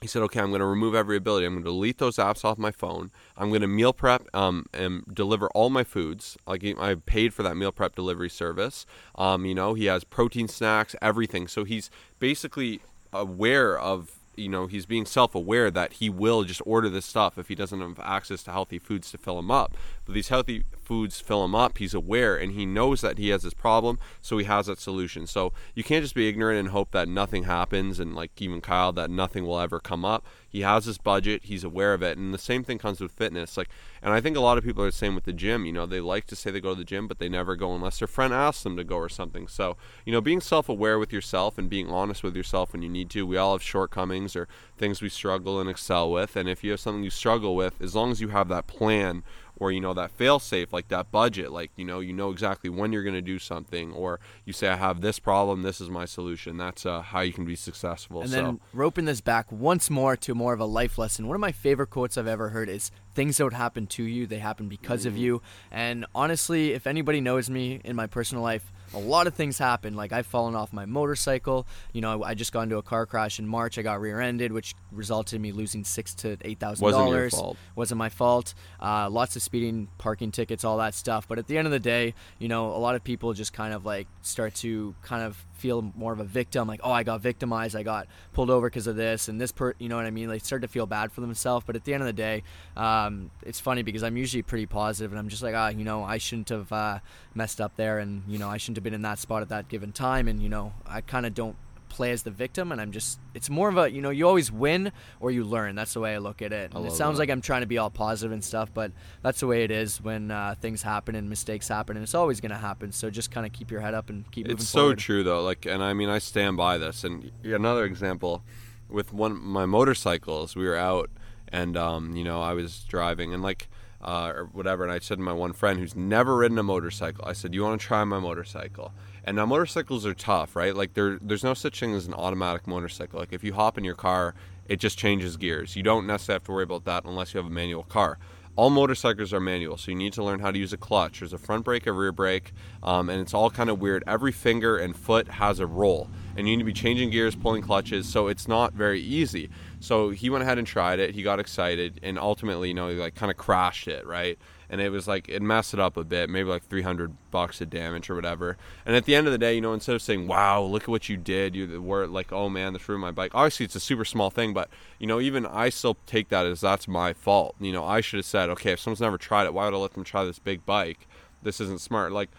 he 0.00 0.06
said, 0.06 0.22
"Okay, 0.22 0.40
I'm 0.40 0.48
going 0.48 0.60
to 0.60 0.66
remove 0.66 0.94
every 0.94 1.16
ability. 1.16 1.46
I'm 1.46 1.54
going 1.54 1.64
to 1.64 1.70
delete 1.70 1.98
those 1.98 2.16
apps 2.16 2.44
off 2.44 2.56
my 2.56 2.70
phone. 2.70 3.10
I'm 3.36 3.50
going 3.50 3.60
to 3.60 3.68
meal 3.68 3.92
prep 3.92 4.34
um, 4.34 4.66
and 4.72 5.04
deliver 5.12 5.48
all 5.50 5.68
my 5.68 5.84
foods. 5.84 6.38
Like 6.46 6.64
I 6.64 6.94
paid 6.94 7.34
for 7.34 7.42
that 7.42 7.54
meal 7.54 7.70
prep 7.70 7.94
delivery 7.94 8.30
service. 8.30 8.86
Um, 9.14 9.44
you 9.44 9.54
know, 9.54 9.74
he 9.74 9.86
has 9.86 10.04
protein 10.04 10.48
snacks, 10.48 10.96
everything. 11.02 11.48
So 11.48 11.64
he's 11.64 11.90
basically 12.18 12.80
aware 13.12 13.78
of." 13.78 14.16
You 14.36 14.48
know, 14.48 14.68
he's 14.68 14.86
being 14.86 15.04
self 15.04 15.34
aware 15.34 15.70
that 15.70 15.94
he 15.94 16.08
will 16.08 16.44
just 16.44 16.62
order 16.64 16.88
this 16.88 17.04
stuff 17.04 17.36
if 17.36 17.48
he 17.48 17.54
doesn't 17.54 17.80
have 17.80 18.00
access 18.00 18.42
to 18.44 18.52
healthy 18.52 18.78
foods 18.78 19.10
to 19.10 19.18
fill 19.18 19.38
him 19.38 19.50
up. 19.50 19.76
These 20.12 20.28
healthy 20.28 20.64
foods 20.90 21.20
fill 21.20 21.44
him 21.44 21.54
up. 21.54 21.78
He's 21.78 21.94
aware 21.94 22.36
and 22.36 22.52
he 22.52 22.66
knows 22.66 23.00
that 23.00 23.16
he 23.16 23.28
has 23.28 23.44
this 23.44 23.54
problem, 23.54 24.00
so 24.20 24.38
he 24.38 24.44
has 24.44 24.66
that 24.66 24.80
solution. 24.80 25.24
So 25.24 25.52
you 25.72 25.84
can't 25.84 26.02
just 26.02 26.16
be 26.16 26.28
ignorant 26.28 26.58
and 26.58 26.70
hope 26.70 26.90
that 26.90 27.08
nothing 27.08 27.44
happens 27.44 28.00
and 28.00 28.14
like 28.14 28.32
even 28.42 28.60
Kyle 28.60 28.90
that 28.92 29.08
nothing 29.08 29.46
will 29.46 29.60
ever 29.60 29.78
come 29.78 30.04
up. 30.04 30.26
He 30.48 30.62
has 30.62 30.86
his 30.86 30.98
budget, 30.98 31.44
he's 31.44 31.62
aware 31.62 31.94
of 31.94 32.02
it. 32.02 32.18
And 32.18 32.34
the 32.34 32.38
same 32.38 32.64
thing 32.64 32.78
comes 32.78 33.00
with 33.00 33.12
fitness. 33.12 33.56
Like 33.56 33.68
and 34.02 34.12
I 34.12 34.20
think 34.20 34.36
a 34.36 34.40
lot 34.40 34.58
of 34.58 34.64
people 34.64 34.82
are 34.82 34.90
the 34.90 34.92
same 34.92 35.14
with 35.14 35.24
the 35.24 35.32
gym, 35.32 35.64
you 35.64 35.72
know, 35.72 35.86
they 35.86 36.00
like 36.00 36.26
to 36.26 36.34
say 36.34 36.50
they 36.50 36.60
go 36.60 36.70
to 36.70 36.78
the 36.78 36.84
gym, 36.84 37.06
but 37.06 37.20
they 37.20 37.28
never 37.28 37.54
go 37.54 37.72
unless 37.72 38.00
their 38.00 38.08
friend 38.08 38.34
asks 38.34 38.64
them 38.64 38.76
to 38.76 38.82
go 38.82 38.96
or 38.96 39.08
something. 39.08 39.46
So, 39.46 39.76
you 40.04 40.12
know, 40.12 40.20
being 40.20 40.40
self-aware 40.40 40.98
with 40.98 41.12
yourself 41.12 41.56
and 41.56 41.70
being 41.70 41.88
honest 41.88 42.24
with 42.24 42.34
yourself 42.34 42.72
when 42.72 42.82
you 42.82 42.88
need 42.88 43.10
to. 43.10 43.24
We 43.24 43.36
all 43.36 43.52
have 43.52 43.62
shortcomings 43.62 44.34
or 44.34 44.48
things 44.76 45.00
we 45.00 45.08
struggle 45.08 45.60
and 45.60 45.70
excel 45.70 46.10
with, 46.10 46.34
and 46.34 46.48
if 46.48 46.64
you 46.64 46.72
have 46.72 46.80
something 46.80 47.04
you 47.04 47.10
struggle 47.10 47.54
with, 47.54 47.80
as 47.80 47.94
long 47.94 48.10
as 48.10 48.20
you 48.20 48.28
have 48.28 48.48
that 48.48 48.66
plan 48.66 49.22
or 49.60 49.70
you 49.70 49.80
know 49.80 49.94
that 49.94 50.10
fail 50.10 50.40
safe 50.40 50.72
like 50.72 50.88
that 50.88 51.12
budget 51.12 51.52
like 51.52 51.70
you 51.76 51.84
know 51.84 52.00
you 52.00 52.12
know 52.12 52.30
exactly 52.30 52.68
when 52.68 52.92
you're 52.92 53.04
going 53.04 53.14
to 53.14 53.22
do 53.22 53.38
something 53.38 53.92
or 53.92 54.18
you 54.44 54.52
say 54.52 54.68
i 54.68 54.74
have 54.74 55.00
this 55.00 55.18
problem 55.18 55.62
this 55.62 55.80
is 55.80 55.88
my 55.88 56.04
solution 56.04 56.56
that's 56.56 56.84
uh, 56.84 57.00
how 57.00 57.20
you 57.20 57.32
can 57.32 57.44
be 57.44 57.54
successful 57.54 58.22
and 58.22 58.30
so. 58.30 58.36
then 58.36 58.60
roping 58.72 59.04
this 59.04 59.20
back 59.20 59.52
once 59.52 59.90
more 59.90 60.16
to 60.16 60.34
more 60.34 60.52
of 60.52 60.60
a 60.60 60.64
life 60.64 60.98
lesson 60.98 61.28
one 61.28 61.36
of 61.36 61.40
my 61.40 61.52
favorite 61.52 61.90
quotes 61.90 62.18
i've 62.18 62.26
ever 62.26 62.48
heard 62.48 62.68
is 62.68 62.90
things 63.14 63.36
don't 63.36 63.52
happen 63.52 63.86
to 63.86 64.02
you 64.02 64.26
they 64.26 64.38
happen 64.38 64.68
because 64.68 65.04
mm. 65.04 65.08
of 65.08 65.16
you 65.16 65.42
and 65.70 66.06
honestly 66.14 66.72
if 66.72 66.86
anybody 66.86 67.20
knows 67.20 67.48
me 67.50 67.80
in 67.84 67.94
my 67.94 68.06
personal 68.06 68.42
life 68.42 68.72
a 68.94 68.98
lot 68.98 69.26
of 69.26 69.34
things 69.34 69.58
happen. 69.58 69.94
Like 69.94 70.12
I've 70.12 70.26
fallen 70.26 70.54
off 70.54 70.72
my 70.72 70.86
motorcycle. 70.86 71.66
You 71.92 72.00
know, 72.00 72.22
I, 72.22 72.30
I 72.30 72.34
just 72.34 72.52
got 72.52 72.62
into 72.62 72.78
a 72.78 72.82
car 72.82 73.06
crash 73.06 73.38
in 73.38 73.46
March. 73.46 73.78
I 73.78 73.82
got 73.82 74.00
rear-ended, 74.00 74.52
which 74.52 74.74
resulted 74.92 75.36
in 75.36 75.42
me 75.42 75.52
losing 75.52 75.84
six 75.84 76.14
to 76.16 76.36
eight 76.42 76.58
thousand 76.58 76.84
dollars. 77.04 77.32
Wasn't 77.74 77.98
my 77.98 78.08
fault. 78.08 78.54
Uh, 78.80 79.08
lots 79.10 79.36
of 79.36 79.42
speeding, 79.42 79.88
parking 79.98 80.30
tickets, 80.32 80.64
all 80.64 80.78
that 80.78 80.94
stuff. 80.94 81.28
But 81.28 81.38
at 81.38 81.46
the 81.46 81.56
end 81.58 81.66
of 81.66 81.72
the 81.72 81.78
day, 81.80 82.14
you 82.38 82.48
know, 82.48 82.74
a 82.74 82.78
lot 82.78 82.94
of 82.94 83.04
people 83.04 83.32
just 83.32 83.52
kind 83.52 83.72
of 83.74 83.84
like 83.84 84.06
start 84.22 84.54
to 84.56 84.94
kind 85.02 85.22
of 85.22 85.44
feel 85.60 85.92
more 85.94 86.12
of 86.12 86.20
a 86.20 86.24
victim 86.24 86.66
like 86.66 86.80
oh 86.82 86.90
i 86.90 87.02
got 87.02 87.20
victimized 87.20 87.76
i 87.76 87.82
got 87.82 88.06
pulled 88.32 88.50
over 88.50 88.68
because 88.68 88.86
of 88.86 88.96
this 88.96 89.28
and 89.28 89.40
this 89.40 89.52
per 89.52 89.74
you 89.78 89.88
know 89.88 89.96
what 89.96 90.06
i 90.06 90.10
mean? 90.10 90.28
They 90.28 90.38
start 90.38 90.62
to 90.62 90.68
feel 90.68 90.86
bad 90.86 91.12
for 91.12 91.20
themselves 91.20 91.64
but 91.66 91.76
at 91.76 91.84
the 91.84 91.94
end 91.94 92.02
of 92.02 92.06
the 92.06 92.12
day 92.12 92.42
um, 92.76 93.30
it's 93.42 93.60
funny 93.60 93.82
because 93.82 94.02
i'm 94.02 94.16
usually 94.16 94.42
pretty 94.42 94.66
positive 94.66 95.12
and 95.12 95.18
i'm 95.18 95.28
just 95.28 95.42
like 95.42 95.54
ah 95.54 95.68
you 95.68 95.84
know 95.84 96.02
i 96.02 96.18
shouldn't 96.18 96.48
have 96.48 96.72
uh, 96.72 96.98
messed 97.34 97.60
up 97.60 97.76
there 97.76 97.98
and 97.98 98.22
you 98.26 98.38
know 98.38 98.48
i 98.48 98.56
shouldn't 98.56 98.76
have 98.78 98.84
been 98.84 98.94
in 98.94 99.02
that 99.02 99.18
spot 99.18 99.42
at 99.42 99.48
that 99.50 99.68
given 99.68 99.92
time 99.92 100.28
and 100.28 100.42
you 100.42 100.48
know 100.48 100.72
i 100.86 101.00
kind 101.00 101.26
of 101.26 101.34
don't 101.34 101.56
play 101.90 102.12
as 102.12 102.22
the 102.22 102.30
victim 102.30 102.72
and 102.72 102.80
I'm 102.80 102.92
just 102.92 103.18
it's 103.34 103.50
more 103.50 103.68
of 103.68 103.76
a 103.76 103.90
you 103.90 104.00
know 104.00 104.08
you 104.08 104.26
always 104.26 104.50
win 104.50 104.92
or 105.20 105.30
you 105.30 105.44
learn. 105.44 105.74
That's 105.74 105.92
the 105.92 106.00
way 106.00 106.14
I 106.14 106.18
look 106.18 106.40
at 106.40 106.52
it. 106.52 106.72
And 106.74 106.86
it 106.86 106.92
sounds 106.92 107.18
that. 107.18 107.22
like 107.22 107.30
I'm 107.30 107.42
trying 107.42 107.60
to 107.60 107.66
be 107.66 107.76
all 107.76 107.90
positive 107.90 108.32
and 108.32 108.42
stuff 108.42 108.72
but 108.72 108.92
that's 109.22 109.40
the 109.40 109.46
way 109.46 109.64
it 109.64 109.70
is 109.70 110.00
when 110.00 110.30
uh, 110.30 110.54
things 110.60 110.82
happen 110.82 111.14
and 111.14 111.28
mistakes 111.28 111.68
happen 111.68 111.96
and 111.96 112.02
it's 112.02 112.14
always 112.14 112.40
going 112.40 112.52
to 112.52 112.56
happen. 112.56 112.92
So 112.92 113.10
just 113.10 113.30
kind 113.30 113.46
of 113.46 113.52
keep 113.52 113.70
your 113.70 113.80
head 113.80 113.92
up 113.92 114.08
and 114.08 114.30
keep 114.30 114.48
it's 114.48 114.68
so 114.68 114.94
true 114.94 115.22
though. 115.22 115.42
Like 115.42 115.66
and 115.66 115.82
I 115.82 115.92
mean 115.92 116.08
I 116.08 116.18
stand 116.18 116.56
by 116.56 116.78
this. 116.78 117.04
And 117.04 117.30
another 117.44 117.84
example 117.84 118.42
with 118.88 119.12
one 119.12 119.40
my 119.40 119.66
motorcycles 119.66 120.56
we 120.56 120.66
were 120.66 120.76
out 120.76 121.10
and 121.48 121.76
um, 121.76 122.16
you 122.16 122.24
know 122.24 122.40
I 122.40 122.54
was 122.54 122.80
driving 122.84 123.34
and 123.34 123.42
like 123.42 123.68
uh, 124.02 124.32
or 124.34 124.44
whatever 124.52 124.82
and 124.82 124.92
I 124.92 124.98
said 124.98 125.18
to 125.18 125.24
my 125.24 125.32
one 125.32 125.52
friend 125.52 125.78
who's 125.78 125.94
never 125.94 126.36
ridden 126.36 126.58
a 126.58 126.62
motorcycle 126.62 127.24
I 127.26 127.32
said 127.32 127.54
you 127.54 127.62
want 127.62 127.80
to 127.80 127.86
try 127.86 128.02
my 128.04 128.18
motorcycle 128.18 128.92
and 129.24 129.36
now 129.36 129.46
motorcycles 129.46 130.06
are 130.06 130.14
tough, 130.14 130.56
right? 130.56 130.74
Like 130.74 130.94
there, 130.94 131.18
there's 131.20 131.44
no 131.44 131.54
such 131.54 131.80
thing 131.80 131.94
as 131.94 132.06
an 132.06 132.14
automatic 132.14 132.66
motorcycle. 132.66 133.18
Like 133.18 133.32
if 133.32 133.44
you 133.44 133.54
hop 133.54 133.78
in 133.78 133.84
your 133.84 133.94
car, 133.94 134.34
it 134.68 134.78
just 134.78 134.98
changes 134.98 135.36
gears. 135.36 135.76
You 135.76 135.82
don't 135.82 136.06
necessarily 136.06 136.36
have 136.36 136.44
to 136.44 136.52
worry 136.52 136.62
about 136.64 136.84
that 136.84 137.04
unless 137.04 137.34
you 137.34 137.38
have 137.38 137.46
a 137.46 137.50
manual 137.50 137.82
car. 137.82 138.18
All 138.56 138.68
motorcycles 138.68 139.32
are 139.32 139.40
manual, 139.40 139.76
so 139.76 139.90
you 139.90 139.96
need 139.96 140.12
to 140.14 140.24
learn 140.24 140.40
how 140.40 140.50
to 140.50 140.58
use 140.58 140.72
a 140.72 140.76
clutch. 140.76 141.20
There's 141.20 141.32
a 141.32 141.38
front 141.38 141.64
brake, 141.64 141.86
a 141.86 141.92
rear 141.92 142.12
brake, 142.12 142.52
um, 142.82 143.08
and 143.08 143.20
it's 143.20 143.32
all 143.32 143.48
kind 143.48 143.70
of 143.70 143.80
weird. 143.80 144.02
Every 144.06 144.32
finger 144.32 144.76
and 144.76 144.94
foot 144.94 145.28
has 145.28 145.60
a 145.60 145.66
role, 145.66 146.10
and 146.36 146.48
you 146.48 146.56
need 146.56 146.62
to 146.62 146.66
be 146.66 146.72
changing 146.72 147.10
gears, 147.10 147.36
pulling 147.36 147.62
clutches, 147.62 148.08
so 148.08 148.26
it's 148.26 148.48
not 148.48 148.74
very 148.74 149.00
easy. 149.00 149.50
So 149.78 150.10
he 150.10 150.28
went 150.30 150.42
ahead 150.42 150.58
and 150.58 150.66
tried 150.66 150.98
it. 150.98 151.14
He 151.14 151.22
got 151.22 151.38
excited, 151.38 152.00
and 152.02 152.18
ultimately, 152.18 152.68
you 152.68 152.74
know, 152.74 152.88
he 152.88 152.96
like 152.96 153.14
kind 153.14 153.30
of 153.30 153.36
crashed 153.36 153.86
it, 153.88 154.04
right? 154.06 154.36
And 154.70 154.80
it 154.80 154.90
was 154.90 155.08
like 155.08 155.28
it 155.28 155.42
messed 155.42 155.74
it 155.74 155.80
up 155.80 155.96
a 155.96 156.04
bit, 156.04 156.30
maybe 156.30 156.48
like 156.48 156.62
300 156.62 157.12
bucks 157.32 157.60
of 157.60 157.68
damage 157.68 158.08
or 158.08 158.14
whatever. 158.14 158.56
And 158.86 158.94
at 158.94 159.04
the 159.04 159.16
end 159.16 159.26
of 159.26 159.32
the 159.32 159.38
day, 159.38 159.54
you 159.54 159.60
know, 159.60 159.74
instead 159.74 159.96
of 159.96 160.00
saying, 160.00 160.28
"Wow, 160.28 160.62
look 160.62 160.84
at 160.84 160.88
what 160.88 161.08
you 161.08 161.16
did," 161.16 161.56
you 161.56 161.82
were 161.82 162.06
like, 162.06 162.32
"Oh 162.32 162.48
man, 162.48 162.72
this 162.72 162.88
ruined 162.88 163.02
my 163.02 163.10
bike." 163.10 163.32
Obviously, 163.34 163.64
it's 163.64 163.74
a 163.74 163.80
super 163.80 164.04
small 164.04 164.30
thing, 164.30 164.54
but 164.54 164.70
you 165.00 165.08
know, 165.08 165.20
even 165.20 165.44
I 165.44 165.70
still 165.70 165.96
take 166.06 166.28
that 166.28 166.46
as 166.46 166.60
that's 166.60 166.86
my 166.86 167.12
fault. 167.12 167.56
You 167.58 167.72
know, 167.72 167.84
I 167.84 168.00
should 168.00 168.18
have 168.18 168.26
said, 168.26 168.48
"Okay, 168.50 168.72
if 168.72 168.80
someone's 168.80 169.00
never 169.00 169.18
tried 169.18 169.46
it, 169.46 169.54
why 169.54 169.64
would 169.64 169.74
I 169.74 169.78
let 169.78 169.94
them 169.94 170.04
try 170.04 170.24
this 170.24 170.38
big 170.38 170.64
bike? 170.64 171.08
This 171.42 171.60
isn't 171.60 171.80
smart." 171.80 172.12
Like 172.12 172.30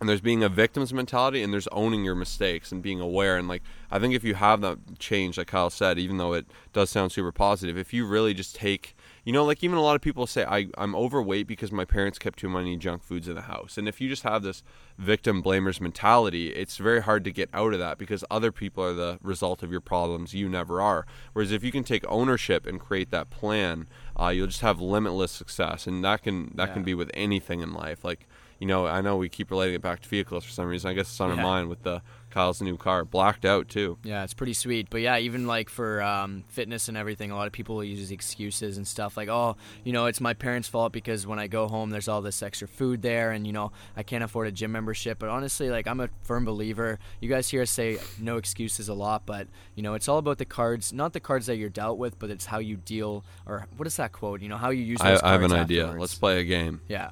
and 0.00 0.08
there's 0.08 0.22
being 0.22 0.42
a 0.42 0.48
victim's 0.48 0.94
mentality 0.94 1.42
and 1.42 1.52
there's 1.52 1.68
owning 1.68 2.04
your 2.04 2.14
mistakes 2.14 2.72
and 2.72 2.82
being 2.82 3.00
aware 3.00 3.36
and 3.36 3.48
like 3.48 3.62
i 3.90 3.98
think 3.98 4.14
if 4.14 4.24
you 4.24 4.34
have 4.34 4.62
that 4.62 4.78
change 4.98 5.36
like 5.36 5.48
kyle 5.48 5.68
said 5.68 5.98
even 5.98 6.16
though 6.16 6.32
it 6.32 6.46
does 6.72 6.88
sound 6.88 7.12
super 7.12 7.30
positive 7.30 7.76
if 7.76 7.92
you 7.92 8.06
really 8.06 8.32
just 8.32 8.56
take 8.56 8.96
you 9.24 9.32
know, 9.32 9.44
like 9.44 9.62
even 9.62 9.76
a 9.76 9.82
lot 9.82 9.96
of 9.96 10.02
people 10.02 10.26
say 10.26 10.44
I, 10.44 10.68
I'm 10.78 10.94
overweight 10.94 11.46
because 11.46 11.72
my 11.72 11.84
parents 11.84 12.18
kept 12.18 12.38
too 12.38 12.48
many 12.48 12.76
junk 12.76 13.02
foods 13.02 13.28
in 13.28 13.34
the 13.34 13.42
house. 13.42 13.76
And 13.76 13.88
if 13.88 14.00
you 14.00 14.08
just 14.08 14.22
have 14.22 14.42
this 14.42 14.62
victim 14.98 15.42
blamers 15.42 15.80
mentality, 15.80 16.48
it's 16.48 16.76
very 16.76 17.02
hard 17.02 17.24
to 17.24 17.32
get 17.32 17.50
out 17.52 17.72
of 17.72 17.78
that 17.78 17.98
because 17.98 18.24
other 18.30 18.52
people 18.52 18.82
are 18.82 18.94
the 18.94 19.18
result 19.22 19.62
of 19.62 19.70
your 19.70 19.80
problems. 19.80 20.34
You 20.34 20.48
never 20.48 20.80
are. 20.80 21.06
Whereas 21.32 21.52
if 21.52 21.62
you 21.62 21.72
can 21.72 21.84
take 21.84 22.04
ownership 22.08 22.66
and 22.66 22.80
create 22.80 23.10
that 23.10 23.30
plan, 23.30 23.88
uh, 24.18 24.28
you'll 24.28 24.46
just 24.46 24.62
have 24.62 24.80
limitless 24.80 25.32
success. 25.32 25.86
And 25.86 26.04
that 26.04 26.22
can 26.22 26.52
that 26.56 26.68
yeah. 26.68 26.74
can 26.74 26.82
be 26.82 26.94
with 26.94 27.10
anything 27.14 27.60
in 27.60 27.72
life. 27.72 28.04
Like 28.04 28.26
you 28.58 28.66
know, 28.66 28.86
I 28.86 29.00
know 29.00 29.16
we 29.16 29.30
keep 29.30 29.50
relating 29.50 29.74
it 29.74 29.82
back 29.82 30.00
to 30.00 30.08
vehicles 30.08 30.44
for 30.44 30.50
some 30.50 30.66
reason. 30.66 30.90
I 30.90 30.92
guess 30.92 31.08
it's 31.08 31.20
on 31.20 31.30
yeah. 31.30 31.36
our 31.36 31.42
mind 31.42 31.68
with 31.68 31.82
the 31.82 32.02
Kyle's 32.30 32.62
new 32.62 32.76
car, 32.76 33.04
blacked 33.04 33.44
out 33.44 33.68
too. 33.68 33.98
Yeah, 34.04 34.24
it's 34.24 34.34
pretty 34.34 34.54
sweet. 34.54 34.88
But 34.90 35.00
yeah, 35.00 35.18
even 35.18 35.46
like 35.46 35.68
for 35.68 36.02
um, 36.02 36.44
fitness 36.48 36.88
and 36.88 36.96
everything, 36.96 37.30
a 37.30 37.36
lot 37.36 37.46
of 37.46 37.52
people 37.52 37.82
use 37.82 38.10
excuses 38.10 38.76
and 38.76 38.86
stuff 38.86 39.16
like, 39.16 39.28
oh, 39.28 39.56
you 39.84 39.92
know, 39.92 40.06
it's 40.06 40.20
my 40.20 40.34
parents' 40.34 40.68
fault 40.68 40.92
because 40.92 41.26
when 41.26 41.38
I 41.38 41.46
go 41.46 41.68
home, 41.68 41.90
there's 41.90 42.08
all 42.08 42.22
this 42.22 42.42
extra 42.42 42.68
food 42.68 43.02
there, 43.02 43.32
and 43.32 43.46
you 43.46 43.52
know, 43.52 43.72
I 43.96 44.02
can't 44.02 44.24
afford 44.24 44.48
a 44.48 44.52
gym 44.52 44.72
membership. 44.72 45.18
But 45.18 45.28
honestly, 45.28 45.70
like 45.70 45.86
I'm 45.86 46.00
a 46.00 46.08
firm 46.22 46.44
believer. 46.44 46.98
You 47.20 47.28
guys 47.28 47.48
hear 47.48 47.62
us 47.62 47.70
say 47.70 47.98
no 48.18 48.36
excuses 48.36 48.88
a 48.88 48.94
lot, 48.94 49.26
but 49.26 49.48
you 49.74 49.82
know, 49.82 49.94
it's 49.94 50.08
all 50.08 50.18
about 50.18 50.38
the 50.38 50.44
cards, 50.44 50.92
not 50.92 51.12
the 51.12 51.20
cards 51.20 51.46
that 51.46 51.56
you're 51.56 51.68
dealt 51.68 51.98
with, 51.98 52.18
but 52.18 52.30
it's 52.30 52.46
how 52.46 52.58
you 52.58 52.76
deal, 52.76 53.24
or 53.46 53.66
what 53.76 53.86
is 53.86 53.96
that 53.96 54.12
quote? 54.12 54.40
You 54.42 54.48
know, 54.48 54.56
how 54.56 54.70
you 54.70 54.82
use. 54.82 55.00
I, 55.00 55.18
I 55.22 55.32
have 55.32 55.42
an 55.42 55.52
idea. 55.52 55.94
Let's 55.98 56.14
play 56.14 56.40
a 56.40 56.44
game. 56.44 56.80
Yeah. 56.88 57.10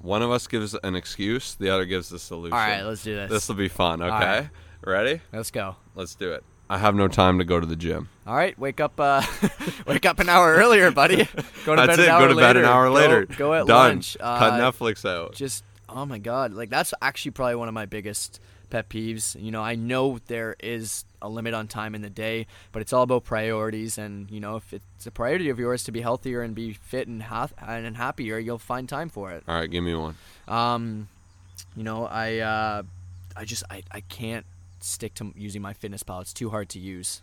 One 0.00 0.22
of 0.22 0.30
us 0.30 0.46
gives 0.46 0.74
an 0.82 0.96
excuse, 0.96 1.54
the 1.54 1.68
other 1.68 1.84
gives 1.84 2.08
the 2.08 2.18
solution. 2.18 2.54
All 2.54 2.58
right, 2.58 2.82
let's 2.82 3.04
do 3.04 3.14
this. 3.14 3.30
This 3.30 3.48
will 3.48 3.56
be 3.56 3.68
fun. 3.68 4.00
Okay, 4.00 4.10
right. 4.10 4.50
ready? 4.82 5.20
Let's 5.32 5.50
go. 5.50 5.76
Let's 5.94 6.14
do 6.14 6.32
it. 6.32 6.42
I 6.70 6.78
have 6.78 6.94
no 6.94 7.08
time 7.08 7.38
to 7.38 7.44
go 7.44 7.58
to 7.60 7.66
the 7.66 7.76
gym. 7.76 8.08
All 8.26 8.34
right, 8.34 8.56
wake 8.58 8.80
up. 8.80 8.98
Uh, 8.98 9.22
wake 9.86 10.06
up 10.06 10.20
an 10.20 10.28
hour 10.28 10.54
earlier, 10.54 10.90
buddy. 10.90 11.16
Go 11.66 11.74
to 11.74 11.82
that's 11.84 11.96
bed 11.96 11.98
it. 11.98 12.06
go 12.06 12.28
to 12.28 12.36
bed 12.36 12.56
an 12.56 12.64
hour 12.64 12.88
later. 12.88 13.26
Go, 13.26 13.34
go 13.36 13.54
at 13.54 13.66
Done. 13.66 13.88
lunch. 13.88 14.16
Uh, 14.20 14.38
Cut 14.38 14.52
Netflix 14.54 15.04
out. 15.04 15.34
Just 15.34 15.64
oh 15.92 16.06
my 16.06 16.18
god, 16.18 16.52
like 16.52 16.70
that's 16.70 16.94
actually 17.02 17.32
probably 17.32 17.56
one 17.56 17.68
of 17.68 17.74
my 17.74 17.86
biggest 17.86 18.40
pet 18.70 18.88
peeves. 18.88 19.40
You 19.40 19.50
know, 19.50 19.62
I 19.62 19.74
know 19.74 20.18
there 20.26 20.56
is 20.60 21.04
a 21.20 21.28
limit 21.28 21.54
on 21.54 21.68
time 21.68 21.94
in 21.94 22.02
the 22.02 22.10
day, 22.10 22.46
but 22.72 22.80
it's 22.82 22.92
all 22.92 23.02
about 23.02 23.24
priorities. 23.24 23.98
And 23.98 24.30
you 24.30 24.40
know, 24.40 24.56
if 24.56 24.72
it's 24.72 25.06
a 25.06 25.10
priority 25.10 25.50
of 25.50 25.58
yours 25.58 25.84
to 25.84 25.92
be 25.92 26.00
healthier 26.00 26.42
and 26.42 26.54
be 26.54 26.72
fit 26.72 27.08
and 27.08 27.22
ha- 27.22 27.48
and 27.66 27.96
happier, 27.96 28.38
you'll 28.38 28.58
find 28.58 28.88
time 28.88 29.08
for 29.08 29.32
it. 29.32 29.44
All 29.46 29.56
right, 29.56 29.70
give 29.70 29.84
me 29.84 29.94
one. 29.94 30.16
Um, 30.48 31.08
you 31.76 31.82
know, 31.82 32.06
I 32.06 32.38
uh, 32.38 32.82
I 33.36 33.44
just 33.44 33.64
I, 33.70 33.82
I 33.90 34.00
can't 34.00 34.46
stick 34.82 35.14
to 35.14 35.32
using 35.36 35.62
MyFitnessPal. 35.62 36.20
It's 36.22 36.32
too 36.32 36.50
hard 36.50 36.68
to 36.70 36.78
use. 36.78 37.22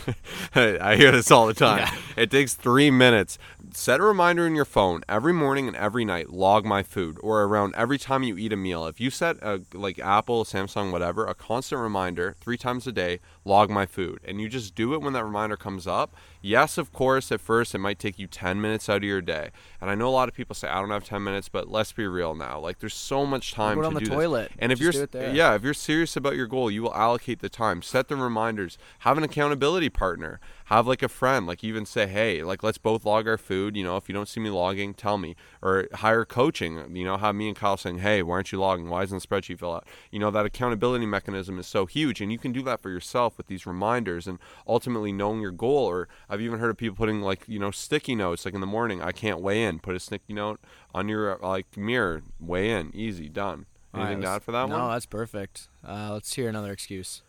I 0.54 0.96
hear 0.96 1.12
this 1.12 1.30
all 1.30 1.46
the 1.46 1.54
time. 1.54 1.78
Yeah. 1.78 1.94
It 2.16 2.30
takes 2.30 2.54
three 2.54 2.90
minutes. 2.90 3.38
Set 3.72 4.00
a 4.00 4.04
reminder 4.04 4.46
in 4.46 4.54
your 4.54 4.64
phone 4.64 5.02
every 5.08 5.32
morning 5.32 5.68
and 5.68 5.76
every 5.76 6.04
night. 6.04 6.30
Log 6.30 6.64
my 6.64 6.82
food, 6.82 7.18
or 7.22 7.42
around 7.42 7.74
every 7.76 7.98
time 7.98 8.22
you 8.22 8.36
eat 8.36 8.52
a 8.52 8.56
meal. 8.56 8.86
If 8.86 9.00
you 9.00 9.10
set 9.10 9.36
a 9.42 9.62
like 9.72 9.98
Apple, 9.98 10.44
Samsung, 10.44 10.92
whatever, 10.92 11.26
a 11.26 11.34
constant 11.34 11.80
reminder 11.80 12.36
three 12.40 12.56
times 12.58 12.86
a 12.86 12.92
day. 12.92 13.20
Log 13.44 13.70
my 13.70 13.86
food, 13.86 14.20
and 14.24 14.38
you 14.38 14.50
just 14.50 14.74
do 14.74 14.92
it 14.92 15.00
when 15.00 15.14
that 15.14 15.24
reminder 15.24 15.56
comes 15.56 15.86
up. 15.86 16.14
Yes, 16.42 16.76
of 16.76 16.92
course, 16.92 17.32
at 17.32 17.40
first 17.40 17.74
it 17.74 17.78
might 17.78 17.98
take 17.98 18.18
you 18.18 18.26
10 18.26 18.60
minutes 18.60 18.88
out 18.88 18.98
of 18.98 19.04
your 19.04 19.22
day. 19.22 19.50
And 19.80 19.88
I 19.88 19.94
know 19.94 20.08
a 20.08 20.10
lot 20.10 20.28
of 20.28 20.34
people 20.34 20.54
say, 20.54 20.68
I 20.68 20.78
don't 20.78 20.90
have 20.90 21.04
10 21.04 21.24
minutes, 21.24 21.48
but 21.48 21.70
let's 21.70 21.92
be 21.92 22.06
real 22.06 22.34
now. 22.34 22.60
Like, 22.60 22.80
there's 22.80 22.94
so 22.94 23.24
much 23.24 23.52
time 23.52 23.80
to 23.80 23.86
on 23.86 23.94
the 23.94 24.00
do 24.00 24.06
toilet. 24.10 24.52
And 24.58 24.72
if 24.72 24.78
you're, 24.78 24.92
yeah, 25.14 25.54
if 25.54 25.62
you're 25.62 25.72
serious 25.72 26.16
about 26.16 26.36
your 26.36 26.46
goal, 26.46 26.70
you 26.70 26.82
will 26.82 26.94
allocate 26.94 27.40
the 27.40 27.48
time. 27.48 27.80
Set 27.80 28.08
the 28.08 28.16
reminders. 28.16 28.76
Have 29.00 29.16
an 29.16 29.24
accountability 29.24 29.88
partner 29.88 30.38
have 30.70 30.86
like 30.86 31.02
a 31.02 31.08
friend 31.08 31.46
like 31.46 31.62
even 31.62 31.84
say 31.84 32.06
hey 32.06 32.42
like 32.42 32.62
let's 32.62 32.78
both 32.78 33.04
log 33.04 33.28
our 33.28 33.36
food 33.38 33.76
you 33.76 33.84
know 33.84 33.96
if 33.96 34.08
you 34.08 34.14
don't 34.14 34.28
see 34.28 34.40
me 34.40 34.48
logging 34.48 34.94
tell 34.94 35.18
me 35.18 35.36
or 35.60 35.88
hire 35.94 36.24
coaching 36.24 36.96
you 36.96 37.04
know 37.04 37.16
have 37.18 37.34
me 37.34 37.48
and 37.48 37.56
kyle 37.56 37.76
saying 37.76 37.98
hey 37.98 38.22
why 38.22 38.34
aren't 38.34 38.52
you 38.52 38.58
logging 38.58 38.88
why 38.88 39.02
isn't 39.02 39.20
the 39.20 39.26
spreadsheet 39.26 39.58
fill 39.58 39.74
out 39.74 39.86
you 40.10 40.18
know 40.18 40.30
that 40.30 40.46
accountability 40.46 41.04
mechanism 41.04 41.58
is 41.58 41.66
so 41.66 41.84
huge 41.86 42.20
and 42.20 42.32
you 42.32 42.38
can 42.38 42.52
do 42.52 42.62
that 42.62 42.80
for 42.80 42.88
yourself 42.88 43.36
with 43.36 43.46
these 43.46 43.66
reminders 43.66 44.26
and 44.26 44.38
ultimately 44.66 45.12
knowing 45.12 45.40
your 45.40 45.50
goal 45.50 45.84
or 45.84 46.08
I've 46.28 46.40
even 46.40 46.58
heard 46.58 46.70
of 46.70 46.76
people 46.76 46.96
putting 46.96 47.20
like 47.20 47.44
you 47.46 47.58
know 47.58 47.70
sticky 47.70 48.14
notes 48.14 48.44
like 48.44 48.54
in 48.54 48.60
the 48.60 48.66
morning. 48.66 49.02
I 49.02 49.12
can't 49.12 49.40
weigh 49.40 49.64
in. 49.64 49.80
Put 49.80 49.96
a 49.96 50.00
sticky 50.00 50.32
note 50.34 50.60
on 50.94 51.08
your 51.08 51.38
like 51.42 51.76
mirror. 51.76 52.22
Weigh 52.38 52.70
in. 52.70 52.94
Easy. 52.94 53.28
Done. 53.28 53.66
All 53.92 54.00
right, 54.00 54.06
Anything 54.06 54.22
to 54.22 54.28
add 54.28 54.42
for 54.42 54.52
that 54.52 54.68
one? 54.68 54.78
no, 54.78 54.90
that's 54.90 55.06
perfect. 55.06 55.68
Uh, 55.86 56.10
let's 56.12 56.32
hear 56.32 56.48
another 56.48 56.70
excuse. 56.72 57.22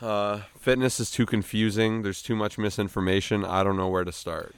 Uh, 0.00 0.42
fitness 0.58 1.00
is 1.00 1.10
too 1.10 1.26
confusing. 1.26 2.02
There's 2.02 2.22
too 2.22 2.36
much 2.36 2.58
misinformation. 2.58 3.44
I 3.44 3.62
don't 3.64 3.76
know 3.76 3.88
where 3.88 4.04
to 4.04 4.12
start. 4.12 4.54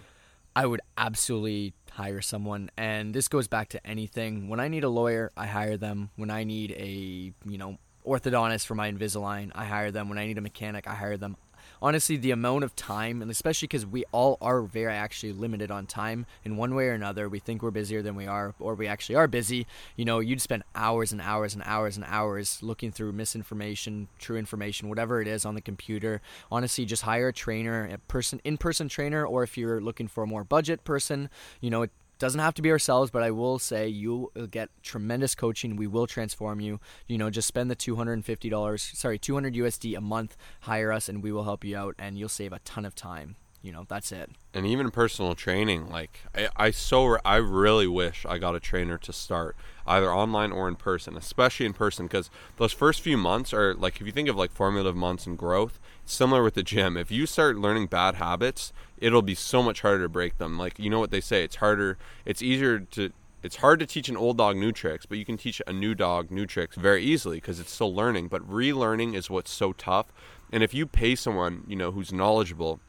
I 0.55 0.67
would 0.67 0.81
absolutely 0.99 1.75
hire 1.93 2.21
someone 2.21 2.71
and 2.77 3.15
this 3.15 3.29
goes 3.29 3.49
back 3.49 3.69
to 3.71 3.87
anything. 3.87 4.49
When 4.49 4.61
I 4.61 4.69
need 4.69 4.85
a 4.85 4.89
lawyer, 4.89 5.31
I 5.37 5.47
hire 5.47 5.77
them. 5.77 6.11
When 6.17 6.31
I 6.31 6.45
need 6.45 6.73
a, 6.73 7.33
you 7.49 7.59
know, 7.59 7.79
orthodontist 8.07 8.67
for 8.67 8.75
my 8.75 8.91
Invisalign, 8.91 9.53
I 9.55 9.65
hire 9.65 9.91
them. 9.91 10.09
When 10.09 10.19
I 10.19 10.27
need 10.27 10.39
a 10.39 10.43
mechanic, 10.43 10.87
I 10.87 10.95
hire 10.95 11.17
them. 11.17 11.37
Honestly, 11.83 12.17
the 12.17 12.31
amount 12.31 12.63
of 12.63 12.77
time, 12.77 13.23
and 13.23 13.31
especially 13.31 13.67
because 13.67 13.87
we 13.87 14.05
all 14.13 14.37
are 14.43 14.61
very 14.61 14.93
actually 14.93 15.33
limited 15.33 15.71
on 15.71 15.87
time 15.87 16.27
in 16.45 16.59
one 16.59 16.75
way 16.75 16.89
or 16.89 16.93
another, 16.93 17.27
we 17.27 17.39
think 17.39 17.63
we're 17.63 17.71
busier 17.71 18.03
than 18.03 18.15
we 18.15 18.27
are, 18.27 18.55
or 18.61 18.75
we 18.75 18.87
actually 18.87 19.15
are 19.15 19.27
busy. 19.27 19.67
You 19.97 20.05
know, 20.05 20.19
you'd 20.19 20.43
spend 20.43 20.63
hours 20.75 21.11
and 21.11 21.23
hours 21.23 21.55
and 21.55 21.63
hours 21.65 21.97
and 21.97 22.05
hours 22.07 22.63
looking 22.63 22.93
through 22.93 23.13
misinformation, 23.13 24.09
true 24.19 24.37
information, 24.37 24.91
whatever 24.91 25.23
it 25.23 25.29
is 25.29 25.47
on 25.47 25.55
the 25.55 25.63
computer. 25.63 26.21
Honestly, 26.53 26.85
just 26.85 27.03
hire 27.03 27.29
a 27.29 27.33
trainer, 27.33 27.89
a 27.91 27.97
person, 27.99 28.43
in-person 28.45 28.89
trainer, 28.89 29.25
or 29.25 29.43
if 29.43 29.57
you're 29.57 29.81
looking 29.81 30.07
for 30.07 30.23
a 30.23 30.27
more 30.27 30.45
budget 30.45 30.85
person, 30.85 31.31
you 31.63 31.71
know, 31.71 31.87
doesn't 32.21 32.39
have 32.41 32.55
to 32.55 32.63
be 32.63 32.71
ourselves, 32.71 33.11
but 33.11 33.25
I 33.25 33.33
will 33.33 33.59
say 33.59 33.89
you 33.89 34.31
will 34.37 34.47
get 34.47 34.69
tremendous 34.85 35.35
coaching. 35.35 35.75
We 35.75 35.89
will 35.89 36.07
transform 36.07 36.61
you. 36.61 36.79
You 37.09 37.19
know, 37.19 37.31
just 37.31 37.49
spend 37.49 37.69
the 37.71 37.75
two 37.75 37.97
hundred 37.97 38.13
and 38.13 38.25
fifty 38.25 38.49
dollars, 38.49 38.83
sorry, 38.95 39.19
two 39.19 39.35
hundred 39.35 39.55
USD 39.55 39.97
a 39.97 40.01
month. 40.01 40.37
Hire 40.61 40.93
us, 40.93 41.09
and 41.09 41.23
we 41.23 41.33
will 41.33 41.45
help 41.45 41.65
you 41.65 41.77
out, 41.77 41.97
and 41.99 42.17
you'll 42.17 42.29
save 42.29 42.53
a 42.53 42.61
ton 42.61 42.85
of 42.85 42.95
time. 42.95 43.35
You 43.63 43.73
know, 43.73 43.85
that's 43.89 44.11
it. 44.13 44.31
and 44.55 44.65
even 44.65 44.91
personal 44.91 45.35
training 45.35 45.91
like 45.91 46.21
I, 46.35 46.49
I 46.57 46.71
so 46.71 47.19
I 47.27 47.37
really 47.37 47.87
wish 47.87 48.25
I 48.27 48.39
got 48.39 48.55
a 48.55 48.61
trainer 48.61 48.97
to 48.99 49.13
start 49.13 49.55
either 49.87 50.11
online 50.11 50.51
or 50.51 50.67
in 50.67 50.77
person 50.77 51.15
especially 51.17 51.67
in 51.67 51.75
person 51.75 52.07
because 52.07 52.31
those 52.57 52.73
first 52.73 53.03
few 53.03 53.19
months 53.19 53.53
are 53.53 53.75
like 53.75 54.01
if 54.01 54.07
you 54.07 54.13
think 54.13 54.31
of 54.31 54.37
like 54.37 54.51
formative 54.51 54.97
months 54.97 55.27
and 55.27 55.37
growth 55.37 55.79
similar 56.11 56.43
with 56.43 56.55
the 56.55 56.63
gym 56.63 56.97
if 56.97 57.11
you 57.11 57.27
start 57.27 57.57
learning 57.57 57.87
bad 57.87 58.17
habits 58.17 58.73
it'll 58.99 59.23
be 59.23 59.35
so 59.35 59.63
much 59.63 59.81
harder 59.81 60.05
to 60.05 60.09
break 60.09 60.39
them 60.39 60.59
like 60.59 60.79
you 60.79 60.91
know 60.91 60.99
what 60.99 61.11
they 61.11 61.21
say 61.21 61.45
it's 61.45 61.57
harder 61.57 61.97
it's 62.25 62.43
easier 62.43 62.81
to 62.81 63.13
it's 63.43 63.57
hard 63.57 63.81
to 63.81 63.87
teach 63.87 64.09
an 64.09 64.17
old 64.17 64.37
dog 64.37 64.57
new 64.57 64.73
tricks, 64.73 65.07
but 65.07 65.17
you 65.17 65.25
can 65.25 65.37
teach 65.37 65.63
a 65.67 65.73
new 65.73 65.95
dog 65.95 66.31
new 66.31 66.47
tricks 66.47 66.77
very 66.77 67.03
easily 67.03 67.39
because 67.39 67.59
it's 67.59 67.73
still 67.73 67.95
learning. 67.95 68.29
But 68.29 68.47
relearning 68.49 69.15
is 69.15 69.31
what's 69.31 69.51
so 69.51 69.73
tough. 69.73 70.13
And 70.53 70.63
if 70.63 70.75
you 70.75 70.87
pay 70.87 71.15
someone, 71.15 71.65
you 71.67 71.77
know, 71.77 71.91
who's 71.93 72.13
knowledgeable 72.13 72.81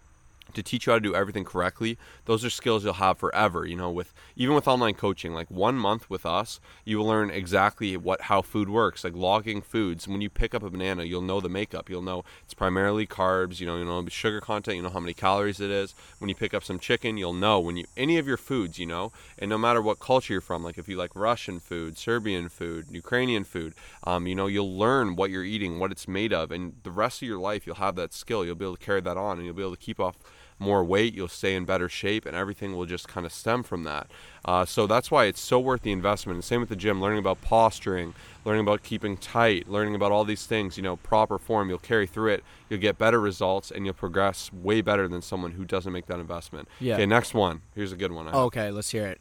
to 0.53 0.63
teach 0.63 0.87
you 0.87 0.91
how 0.91 0.97
to 0.97 1.01
do 1.01 1.15
everything 1.15 1.43
correctly 1.43 1.97
those 2.25 2.45
are 2.45 2.49
skills 2.49 2.83
you'll 2.83 2.93
have 2.93 3.17
forever 3.17 3.65
you 3.65 3.75
know 3.75 3.89
with 3.89 4.13
even 4.35 4.55
with 4.55 4.67
online 4.67 4.93
coaching 4.93 5.33
like 5.33 5.49
one 5.49 5.75
month 5.75 6.09
with 6.09 6.25
us 6.25 6.59
you 6.85 6.97
will 6.97 7.05
learn 7.05 7.29
exactly 7.29 7.97
what 7.97 8.21
how 8.21 8.41
food 8.41 8.69
works 8.69 9.03
like 9.03 9.15
logging 9.15 9.61
foods. 9.61 10.07
When 10.07 10.21
you 10.21 10.29
pick 10.29 10.53
up 10.53 10.63
a 10.63 10.69
banana 10.69 11.03
you'll 11.03 11.21
know 11.21 11.39
the 11.39 11.49
makeup. 11.49 11.89
You'll 11.89 12.01
know 12.01 12.23
it's 12.43 12.53
primarily 12.53 13.07
carbs 13.07 13.59
you 13.59 13.65
know 13.65 13.77
you 13.77 13.85
know 13.85 14.05
sugar 14.07 14.41
content 14.41 14.77
you 14.77 14.83
know 14.83 14.89
how 14.89 14.99
many 14.99 15.13
calories 15.13 15.59
it 15.59 15.71
is. 15.71 15.93
When 16.19 16.29
you 16.29 16.35
pick 16.35 16.53
up 16.53 16.63
some 16.63 16.79
chicken 16.79 17.17
you'll 17.17 17.33
know 17.33 17.59
when 17.59 17.77
you 17.77 17.85
any 17.97 18.17
of 18.17 18.27
your 18.27 18.37
foods 18.37 18.79
you 18.79 18.85
know. 18.85 19.11
And 19.37 19.49
no 19.49 19.57
matter 19.57 19.81
what 19.81 19.99
culture 19.99 20.33
you're 20.33 20.41
from 20.41 20.63
like 20.63 20.77
if 20.77 20.87
you 20.87 20.97
like 20.97 21.11
russian 21.15 21.59
food 21.59 21.97
serbian 21.97 22.49
food 22.49 22.87
ukrainian 22.91 23.43
food 23.43 23.73
um, 24.03 24.27
you 24.27 24.35
know 24.35 24.47
you'll 24.47 24.77
learn 24.77 25.15
what 25.15 25.29
you're 25.29 25.43
eating 25.43 25.79
what 25.79 25.91
it's 25.91 26.07
made 26.07 26.33
of. 26.33 26.51
And 26.51 26.73
the 26.83 26.91
rest 26.91 27.21
of 27.21 27.27
your 27.27 27.39
life 27.39 27.65
you'll 27.65 27.75
have 27.75 27.95
that 27.95 28.13
skill. 28.13 28.45
You'll 28.45 28.55
be 28.55 28.65
able 28.65 28.77
to 28.77 28.85
carry 28.85 29.01
that 29.01 29.17
on 29.17 29.37
and 29.37 29.45
you'll 29.45 29.55
be 29.55 29.63
able 29.63 29.75
to 29.75 29.81
keep 29.81 29.99
off 29.99 30.17
more 30.59 30.83
weight, 30.83 31.13
you'll 31.13 31.27
stay 31.27 31.55
in 31.55 31.65
better 31.65 31.89
shape, 31.89 32.25
and 32.25 32.35
everything 32.35 32.75
will 32.75 32.85
just 32.85 33.07
kind 33.07 33.25
of 33.25 33.33
stem 33.33 33.63
from 33.63 33.83
that. 33.83 34.11
Uh, 34.45 34.63
so 34.63 34.85
that's 34.85 35.09
why 35.09 35.25
it's 35.25 35.41
so 35.41 35.59
worth 35.59 35.81
the 35.81 35.91
investment. 35.91 36.35
And 36.35 36.43
same 36.43 36.59
with 36.59 36.69
the 36.69 36.75
gym, 36.75 37.01
learning 37.01 37.19
about 37.19 37.41
posturing, 37.41 38.13
learning 38.45 38.61
about 38.61 38.83
keeping 38.83 39.17
tight, 39.17 39.67
learning 39.67 39.95
about 39.95 40.11
all 40.11 40.23
these 40.23 40.45
things, 40.45 40.77
you 40.77 40.83
know, 40.83 40.97
proper 40.97 41.39
form. 41.39 41.69
You'll 41.69 41.79
carry 41.79 42.05
through 42.05 42.33
it, 42.33 42.43
you'll 42.69 42.79
get 42.79 42.97
better 42.97 43.19
results, 43.19 43.71
and 43.71 43.85
you'll 43.85 43.95
progress 43.95 44.53
way 44.53 44.81
better 44.81 45.07
than 45.07 45.21
someone 45.21 45.51
who 45.51 45.65
doesn't 45.65 45.91
make 45.91 46.05
that 46.05 46.19
investment. 46.19 46.67
Yeah. 46.79 46.95
Okay, 46.95 47.05
next 47.05 47.33
one. 47.33 47.61
Here's 47.73 47.91
a 47.91 47.97
good 47.97 48.11
one. 48.11 48.27
Okay, 48.27 48.69
let's 48.71 48.91
hear 48.91 49.07
it. 49.07 49.19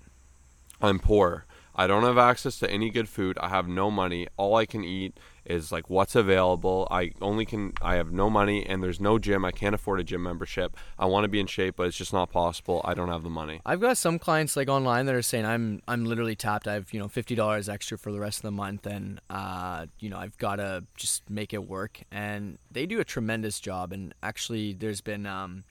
I'm 0.81 0.99
poor. 0.99 1.47
I 1.75 1.87
don't 1.87 2.03
have 2.03 2.19
access 2.19 2.59
to 2.59 2.71
any 2.71 2.91
good 2.91 3.09
food. 3.09 3.39
I 3.41 3.49
have 3.49 3.69
no 3.69 3.91
money. 3.91 4.27
All 4.37 4.57
I 4.57 4.67
can 4.67 4.85
eat 4.85 5.17
is 5.51 5.73
like 5.73 5.91
what's 5.91 6.15
available. 6.15 6.87
I 6.91 7.13
only 7.21 7.45
can 7.45 7.73
I 7.83 7.97
have 7.97 8.13
no 8.13 8.31
money 8.31 8.65
and 8.65 8.83
there's 8.83 9.01
no 9.01 9.19
gym. 9.19 9.45
I 9.45 9.51
can't 9.51 9.75
afford 9.75 10.01
a 10.01 10.05
gym 10.05 10.23
membership. 10.23 10.77
I 10.99 11.07
want 11.07 11.25
to 11.25 11.29
be 11.29 11.41
in 11.41 11.47
shape, 11.47 11.77
but 11.77 11.87
it's 11.87 11.97
just 11.97 12.13
not 12.13 12.31
possible. 12.31 12.81
I 12.85 12.95
don't 12.95 13.09
have 13.09 13.23
the 13.23 13.31
money. 13.31 13.61
I've 13.67 13.81
got 13.81 13.99
some 13.99 14.19
clients 14.19 14.57
like 14.57 14.69
online 14.69 15.07
that 15.07 15.15
are 15.15 15.23
saying 15.23 15.45
I'm 15.45 15.83
I'm 15.89 16.05
literally 16.05 16.37
tapped. 16.37 16.69
I 16.69 16.75
have 16.75 16.93
you 16.93 17.01
know 17.01 17.09
fifty 17.09 17.35
dollars 17.35 17.69
extra 17.69 17.99
for 17.99 18.13
the 18.13 18.21
rest 18.21 18.39
of 18.39 18.43
the 18.43 18.53
month, 18.53 18.87
and 18.87 19.21
uh, 19.29 19.87
you 19.99 20.09
know 20.09 20.19
I've 20.19 20.39
got 20.39 20.57
to 20.57 20.85
just 20.97 21.29
make 21.29 21.53
it 21.53 21.67
work. 21.69 22.01
And 22.11 22.59
they 22.71 22.87
do 22.87 23.01
a 23.01 23.05
tremendous 23.05 23.61
job. 23.61 23.93
And 23.93 24.15
actually, 24.23 24.73
there's 24.73 25.01
been 25.01 25.27
um, 25.27 25.65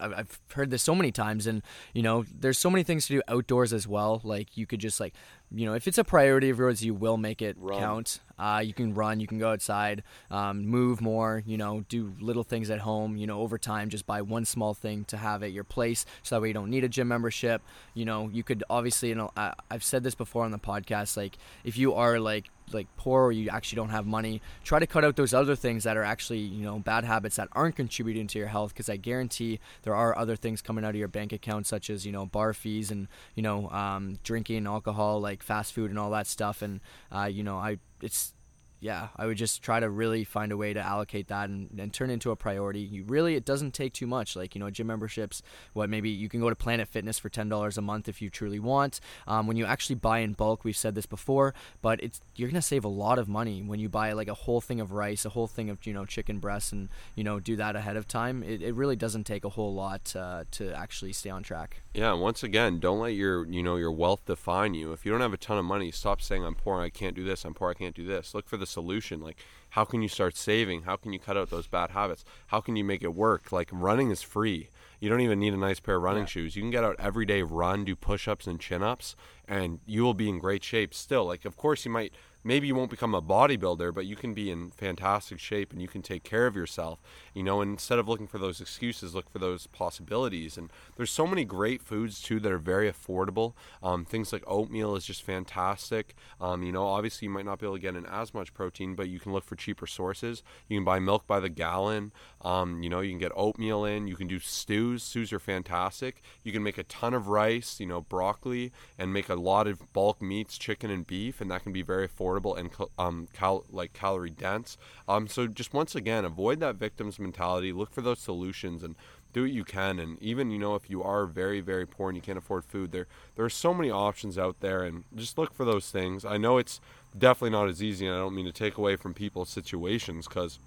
I've 0.00 0.38
heard 0.54 0.70
this 0.70 0.82
so 0.82 0.94
many 0.94 1.12
times, 1.12 1.46
and 1.46 1.62
you 1.92 2.02
know 2.02 2.24
there's 2.32 2.58
so 2.58 2.70
many 2.70 2.82
things 2.82 3.06
to 3.06 3.14
do 3.14 3.22
outdoors 3.28 3.72
as 3.72 3.86
well. 3.86 4.20
Like 4.24 4.56
you 4.56 4.66
could 4.66 4.80
just 4.80 5.00
like 5.00 5.14
you 5.54 5.66
know 5.66 5.74
if 5.74 5.86
it's 5.86 5.98
a 5.98 6.04
priority 6.04 6.50
of 6.50 6.58
yours, 6.58 6.84
you 6.84 6.94
will 6.94 7.16
make 7.16 7.42
it 7.42 7.56
Run. 7.58 7.78
count. 7.78 8.20
Uh, 8.38 8.58
you 8.58 8.74
can 8.74 8.92
run, 8.92 9.20
you 9.20 9.26
can 9.28 9.38
go 9.38 9.52
outside, 9.52 10.02
um, 10.28 10.66
move 10.66 11.00
more, 11.00 11.44
you 11.46 11.56
know, 11.56 11.84
do 11.88 12.12
little 12.20 12.42
things 12.42 12.70
at 12.70 12.80
home, 12.80 13.16
you 13.16 13.24
know, 13.24 13.40
over 13.40 13.56
time, 13.56 13.88
just 13.88 14.04
buy 14.04 14.20
one 14.20 14.44
small 14.44 14.74
thing 14.74 15.04
to 15.04 15.16
have 15.16 15.44
at 15.44 15.52
your 15.52 15.62
place 15.62 16.04
so 16.24 16.34
that 16.34 16.42
way 16.42 16.48
you 16.48 16.54
don't 16.54 16.70
need 16.70 16.82
a 16.82 16.88
gym 16.88 17.06
membership. 17.06 17.62
You 17.94 18.04
know, 18.04 18.28
you 18.32 18.42
could 18.42 18.64
obviously, 18.68 19.10
you 19.10 19.14
know, 19.14 19.30
I, 19.36 19.52
I've 19.70 19.84
said 19.84 20.02
this 20.02 20.16
before 20.16 20.44
on 20.44 20.50
the 20.50 20.58
podcast, 20.58 21.16
like 21.16 21.38
if 21.62 21.76
you 21.76 21.94
are 21.94 22.18
like, 22.18 22.50
like 22.72 22.86
poor 22.96 23.24
or 23.24 23.32
you 23.32 23.50
actually 23.50 23.76
don't 23.76 23.90
have 23.90 24.06
money, 24.06 24.40
try 24.64 24.78
to 24.78 24.86
cut 24.86 25.04
out 25.04 25.14
those 25.14 25.34
other 25.34 25.54
things 25.54 25.84
that 25.84 25.96
are 25.96 26.02
actually, 26.02 26.38
you 26.38 26.64
know, 26.64 26.78
bad 26.78 27.04
habits 27.04 27.36
that 27.36 27.48
aren't 27.52 27.76
contributing 27.76 28.26
to 28.28 28.38
your 28.38 28.48
health 28.48 28.72
because 28.72 28.88
I 28.88 28.96
guarantee 28.96 29.60
there 29.82 29.94
are 29.94 30.16
other 30.16 30.36
things 30.36 30.62
coming 30.62 30.84
out 30.84 30.90
of 30.90 30.96
your 30.96 31.08
bank 31.08 31.32
account 31.32 31.66
such 31.66 31.90
as, 31.90 32.06
you 32.06 32.12
know, 32.12 32.24
bar 32.26 32.54
fees 32.54 32.90
and, 32.90 33.08
you 33.34 33.42
know, 33.42 33.68
um, 33.70 34.18
drinking 34.24 34.66
alcohol, 34.66 35.20
like 35.20 35.41
fast 35.42 35.72
food 35.72 35.90
and 35.90 35.98
all 35.98 36.10
that 36.10 36.26
stuff. 36.26 36.62
And, 36.62 36.80
uh, 37.10 37.24
you 37.24 37.42
know, 37.42 37.58
I, 37.58 37.78
it's, 38.00 38.34
yeah, 38.82 39.10
I 39.14 39.26
would 39.26 39.36
just 39.36 39.62
try 39.62 39.78
to 39.78 39.88
really 39.88 40.24
find 40.24 40.50
a 40.50 40.56
way 40.56 40.72
to 40.72 40.80
allocate 40.80 41.28
that 41.28 41.48
and, 41.48 41.70
and 41.78 41.92
turn 41.92 42.10
into 42.10 42.32
a 42.32 42.36
priority. 42.36 42.80
You 42.80 43.04
really, 43.04 43.36
it 43.36 43.44
doesn't 43.44 43.74
take 43.74 43.92
too 43.92 44.08
much. 44.08 44.34
Like, 44.34 44.56
you 44.56 44.58
know, 44.58 44.70
gym 44.70 44.88
memberships, 44.88 45.40
what 45.72 45.88
maybe 45.88 46.10
you 46.10 46.28
can 46.28 46.40
go 46.40 46.50
to 46.50 46.56
Planet 46.56 46.88
Fitness 46.88 47.16
for 47.16 47.30
$10 47.30 47.78
a 47.78 47.80
month 47.80 48.08
if 48.08 48.20
you 48.20 48.28
truly 48.28 48.58
want. 48.58 48.98
Um, 49.28 49.46
when 49.46 49.56
you 49.56 49.66
actually 49.66 49.94
buy 49.94 50.18
in 50.18 50.32
bulk, 50.32 50.64
we've 50.64 50.76
said 50.76 50.96
this 50.96 51.06
before, 51.06 51.54
but 51.80 52.02
it's, 52.02 52.20
you're 52.34 52.48
going 52.48 52.60
to 52.60 52.60
save 52.60 52.84
a 52.84 52.88
lot 52.88 53.20
of 53.20 53.28
money 53.28 53.62
when 53.62 53.78
you 53.78 53.88
buy 53.88 54.14
like 54.14 54.26
a 54.26 54.34
whole 54.34 54.60
thing 54.60 54.80
of 54.80 54.90
rice, 54.90 55.24
a 55.24 55.28
whole 55.30 55.46
thing 55.46 55.70
of, 55.70 55.86
you 55.86 55.92
know, 55.92 56.04
chicken 56.04 56.40
breasts 56.40 56.72
and, 56.72 56.88
you 57.14 57.22
know, 57.22 57.38
do 57.38 57.54
that 57.54 57.76
ahead 57.76 57.96
of 57.96 58.08
time. 58.08 58.42
It, 58.42 58.62
it 58.62 58.74
really 58.74 58.96
doesn't 58.96 59.24
take 59.24 59.44
a 59.44 59.50
whole 59.50 59.72
lot 59.72 60.12
uh, 60.16 60.42
to 60.50 60.74
actually 60.74 61.12
stay 61.12 61.30
on 61.30 61.44
track. 61.44 61.82
Yeah, 61.94 62.14
once 62.14 62.42
again, 62.42 62.80
don't 62.80 62.98
let 62.98 63.14
your 63.14 63.46
you 63.46 63.62
know 63.62 63.76
your 63.76 63.92
wealth 63.92 64.24
define 64.24 64.74
you. 64.74 64.92
If 64.92 65.04
you 65.04 65.12
don't 65.12 65.20
have 65.20 65.34
a 65.34 65.36
ton 65.36 65.58
of 65.58 65.64
money, 65.64 65.90
stop 65.90 66.20
saying 66.20 66.44
I'm 66.44 66.54
poor, 66.54 66.80
I 66.80 66.88
can't 66.88 67.14
do 67.14 67.22
this, 67.22 67.44
I'm 67.44 67.54
poor, 67.54 67.70
I 67.70 67.74
can't 67.74 67.94
do 67.94 68.06
this. 68.06 68.34
Look 68.34 68.48
for 68.48 68.56
the 68.56 68.71
solution. 68.72 69.20
Like 69.20 69.38
how 69.70 69.84
can 69.84 70.02
you 70.02 70.08
start 70.08 70.36
saving? 70.36 70.82
How 70.82 70.96
can 70.96 71.12
you 71.12 71.18
cut 71.18 71.36
out 71.36 71.50
those 71.50 71.66
bad 71.66 71.90
habits? 71.90 72.24
How 72.48 72.60
can 72.60 72.76
you 72.76 72.84
make 72.84 73.02
it 73.02 73.14
work? 73.14 73.52
Like 73.52 73.68
running 73.72 74.10
is 74.10 74.22
free. 74.22 74.68
You 75.00 75.08
don't 75.08 75.20
even 75.20 75.40
need 75.40 75.54
a 75.54 75.56
nice 75.56 75.80
pair 75.80 75.96
of 75.96 76.02
running 76.02 76.22
Yeah. 76.24 76.26
shoes. 76.34 76.56
You 76.56 76.62
can 76.62 76.70
get 76.70 76.84
out 76.84 76.96
every 76.98 77.26
day, 77.26 77.42
run, 77.42 77.84
do 77.84 77.96
push-ups 77.96 78.46
and 78.46 78.60
chin-ups, 78.60 79.16
and 79.48 79.80
you 79.86 80.02
will 80.02 80.14
be 80.14 80.28
in 80.28 80.38
great 80.38 80.62
shape 80.62 80.92
still. 80.94 81.24
Like 81.24 81.44
of 81.44 81.56
course 81.56 81.84
you 81.84 81.90
might 81.90 82.12
maybe 82.44 82.66
you 82.66 82.74
won't 82.74 82.90
become 82.90 83.14
a 83.14 83.22
bodybuilder, 83.22 83.94
but 83.94 84.06
you 84.06 84.16
can 84.16 84.34
be 84.34 84.50
in 84.50 84.70
fantastic 84.70 85.38
shape 85.38 85.72
and 85.72 85.80
you 85.80 85.88
can 85.88 86.02
take 86.02 86.24
care 86.24 86.46
of 86.46 86.56
yourself. 86.56 87.00
You 87.34 87.42
know, 87.42 87.60
instead 87.60 87.98
of 87.98 88.08
looking 88.08 88.26
for 88.26 88.38
those 88.38 88.60
excuses, 88.60 89.14
look 89.14 89.30
for 89.30 89.38
those 89.38 89.66
possibilities. 89.68 90.58
And 90.58 90.70
there's 90.96 91.10
so 91.10 91.26
many 91.26 91.44
great 91.44 91.82
foods 91.82 92.20
too 92.20 92.40
that 92.40 92.52
are 92.52 92.58
very 92.58 92.90
affordable. 92.90 93.54
Um, 93.82 94.04
things 94.04 94.32
like 94.32 94.42
oatmeal 94.46 94.96
is 94.96 95.04
just 95.04 95.22
fantastic. 95.22 96.14
Um, 96.40 96.62
you 96.62 96.72
know, 96.72 96.86
obviously 96.86 97.26
you 97.26 97.30
might 97.30 97.44
not 97.44 97.58
be 97.58 97.66
able 97.66 97.76
to 97.76 97.82
get 97.82 97.96
in 97.96 98.06
as 98.06 98.34
much 98.34 98.54
protein, 98.54 98.94
but 98.94 99.08
you 99.08 99.20
can 99.20 99.32
look 99.32 99.44
for 99.44 99.56
cheaper 99.56 99.86
sources. 99.86 100.42
You 100.68 100.76
can 100.76 100.84
buy 100.84 100.98
milk 100.98 101.26
by 101.26 101.40
the 101.40 101.48
gallon. 101.48 102.12
Um, 102.42 102.82
you 102.82 102.90
know, 102.90 103.00
you 103.00 103.10
can 103.10 103.18
get 103.18 103.32
oatmeal 103.36 103.84
in. 103.84 104.08
You 104.08 104.16
can 104.16 104.26
do 104.26 104.38
stews. 104.38 105.02
Stews 105.02 105.32
are 105.32 105.38
fantastic. 105.38 106.22
You 106.42 106.52
can 106.52 106.62
make 106.62 106.78
a 106.78 106.84
ton 106.84 107.14
of 107.14 107.28
rice. 107.28 107.78
You 107.78 107.86
know, 107.86 108.00
broccoli, 108.00 108.72
and 108.98 109.12
make 109.12 109.28
a 109.28 109.34
lot 109.34 109.66
of 109.66 109.92
bulk 109.92 110.20
meats, 110.20 110.58
chicken 110.58 110.90
and 110.90 111.06
beef, 111.06 111.40
and 111.40 111.50
that 111.50 111.62
can 111.62 111.72
be 111.72 111.82
very 111.82 112.08
affordable 112.08 112.31
and 112.36 112.70
um, 112.98 113.28
cal- 113.32 113.64
like 113.70 113.92
calorie 113.92 114.30
dense. 114.30 114.76
Um, 115.08 115.28
so 115.28 115.46
just 115.46 115.72
once 115.72 115.94
again, 115.94 116.24
avoid 116.24 116.60
that 116.60 116.76
victim's 116.76 117.18
mentality. 117.18 117.72
Look 117.72 117.92
for 117.92 118.02
those 118.02 118.18
solutions 118.18 118.82
and 118.82 118.94
do 119.32 119.42
what 119.42 119.50
you 119.50 119.64
can. 119.64 119.98
And 119.98 120.22
even 120.22 120.50
you 120.50 120.58
know 120.58 120.74
if 120.74 120.90
you 120.90 121.02
are 121.02 121.26
very 121.26 121.60
very 121.60 121.86
poor 121.86 122.08
and 122.08 122.16
you 122.16 122.22
can't 122.22 122.38
afford 122.38 122.64
food, 122.64 122.92
there 122.92 123.06
there 123.36 123.44
are 123.44 123.50
so 123.50 123.74
many 123.74 123.90
options 123.90 124.38
out 124.38 124.60
there, 124.60 124.82
and 124.82 125.04
just 125.14 125.38
look 125.38 125.54
for 125.54 125.64
those 125.64 125.90
things. 125.90 126.24
I 126.24 126.36
know 126.36 126.58
it's 126.58 126.80
definitely 127.16 127.50
not 127.50 127.68
as 127.68 127.82
easy, 127.82 128.06
and 128.06 128.14
I 128.14 128.18
don't 128.18 128.34
mean 128.34 128.46
to 128.46 128.52
take 128.52 128.76
away 128.76 128.96
from 128.96 129.14
people's 129.14 129.50
situations 129.50 130.26
because 130.26 130.58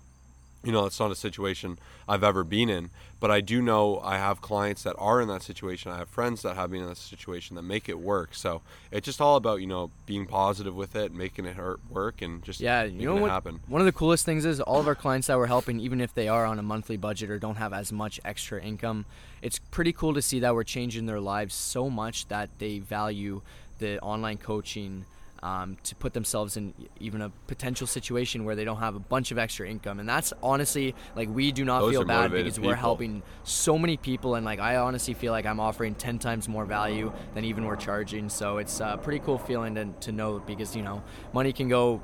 you 0.65 0.71
know, 0.71 0.85
it's 0.85 0.99
not 0.99 1.11
a 1.11 1.15
situation 1.15 1.77
I've 2.09 2.23
ever 2.23 2.43
been 2.43 2.69
in, 2.69 2.89
but 3.19 3.29
I 3.29 3.39
do 3.39 3.61
know 3.61 3.99
I 4.03 4.17
have 4.17 4.41
clients 4.41 4.83
that 4.83 4.95
are 4.97 5.21
in 5.21 5.27
that 5.27 5.43
situation. 5.43 5.91
I 5.91 5.97
have 5.97 6.09
friends 6.09 6.41
that 6.41 6.55
have 6.55 6.71
been 6.71 6.81
in 6.81 6.87
that 6.89 6.97
situation 6.97 7.55
that 7.55 7.61
make 7.61 7.87
it 7.87 7.99
work. 7.99 8.33
So 8.33 8.61
it's 8.91 9.05
just 9.05 9.21
all 9.21 9.35
about 9.35 9.61
you 9.61 9.67
know 9.67 9.91
being 10.05 10.25
positive 10.25 10.75
with 10.75 10.95
it, 10.95 11.13
making 11.13 11.45
it 11.45 11.55
work, 11.89 12.21
and 12.21 12.43
just 12.43 12.59
Yeah, 12.59 12.83
you 12.83 13.05
know 13.05 13.15
what? 13.15 13.31
happen. 13.31 13.61
One 13.67 13.79
of 13.79 13.85
the 13.85 13.91
coolest 13.93 14.25
things 14.25 14.43
is 14.43 14.59
all 14.59 14.79
of 14.79 14.87
our 14.87 14.95
clients 14.95 15.27
that 15.27 15.37
we're 15.37 15.45
helping, 15.45 15.79
even 15.79 16.01
if 16.01 16.13
they 16.13 16.27
are 16.27 16.45
on 16.45 16.57
a 16.57 16.63
monthly 16.63 16.97
budget 16.97 17.29
or 17.29 17.37
don't 17.37 17.57
have 17.57 17.71
as 17.71 17.91
much 17.93 18.19
extra 18.25 18.61
income, 18.61 19.05
it's 19.41 19.59
pretty 19.59 19.93
cool 19.93 20.13
to 20.15 20.21
see 20.21 20.39
that 20.39 20.55
we're 20.55 20.63
changing 20.63 21.05
their 21.05 21.19
lives 21.19 21.53
so 21.53 21.89
much 21.89 22.27
that 22.27 22.49
they 22.57 22.79
value 22.79 23.41
the 23.77 23.99
online 23.99 24.37
coaching. 24.37 25.05
Um, 25.45 25.77
to 25.83 25.95
put 25.95 26.13
themselves 26.13 26.57
in 26.57 26.73
even 26.99 27.21
a 27.21 27.29
potential 27.45 27.85
situation 27.85 28.45
where 28.45 28.55
they 28.55 28.65
don't 28.65 28.79
have 28.79 28.95
a 28.95 28.99
bunch 28.99 29.29
of 29.29 29.37
extra 29.37 29.69
income, 29.69 29.99
and 29.99 30.09
that's 30.09 30.33
honestly 30.41 30.95
like 31.15 31.29
we 31.29 31.51
do 31.51 31.63
not 31.63 31.81
Those 31.81 31.91
feel 31.91 32.03
bad 32.03 32.31
because 32.31 32.59
we're 32.59 32.73
helping 32.73 33.21
so 33.43 33.77
many 33.77 33.95
people, 33.95 34.33
and 34.33 34.43
like 34.43 34.59
I 34.59 34.77
honestly 34.77 35.13
feel 35.13 35.31
like 35.31 35.45
I'm 35.45 35.59
offering 35.59 35.93
ten 35.93 36.17
times 36.17 36.49
more 36.49 36.65
value 36.65 37.13
than 37.35 37.45
even 37.45 37.65
we're 37.65 37.75
charging. 37.75 38.27
So 38.27 38.57
it's 38.57 38.79
a 38.79 38.99
pretty 38.99 39.19
cool 39.19 39.37
feeling 39.37 39.75
to, 39.75 39.85
to 39.85 40.11
know 40.11 40.39
because 40.39 40.75
you 40.75 40.81
know 40.81 41.03
money 41.31 41.53
can 41.53 41.69
go 41.69 42.01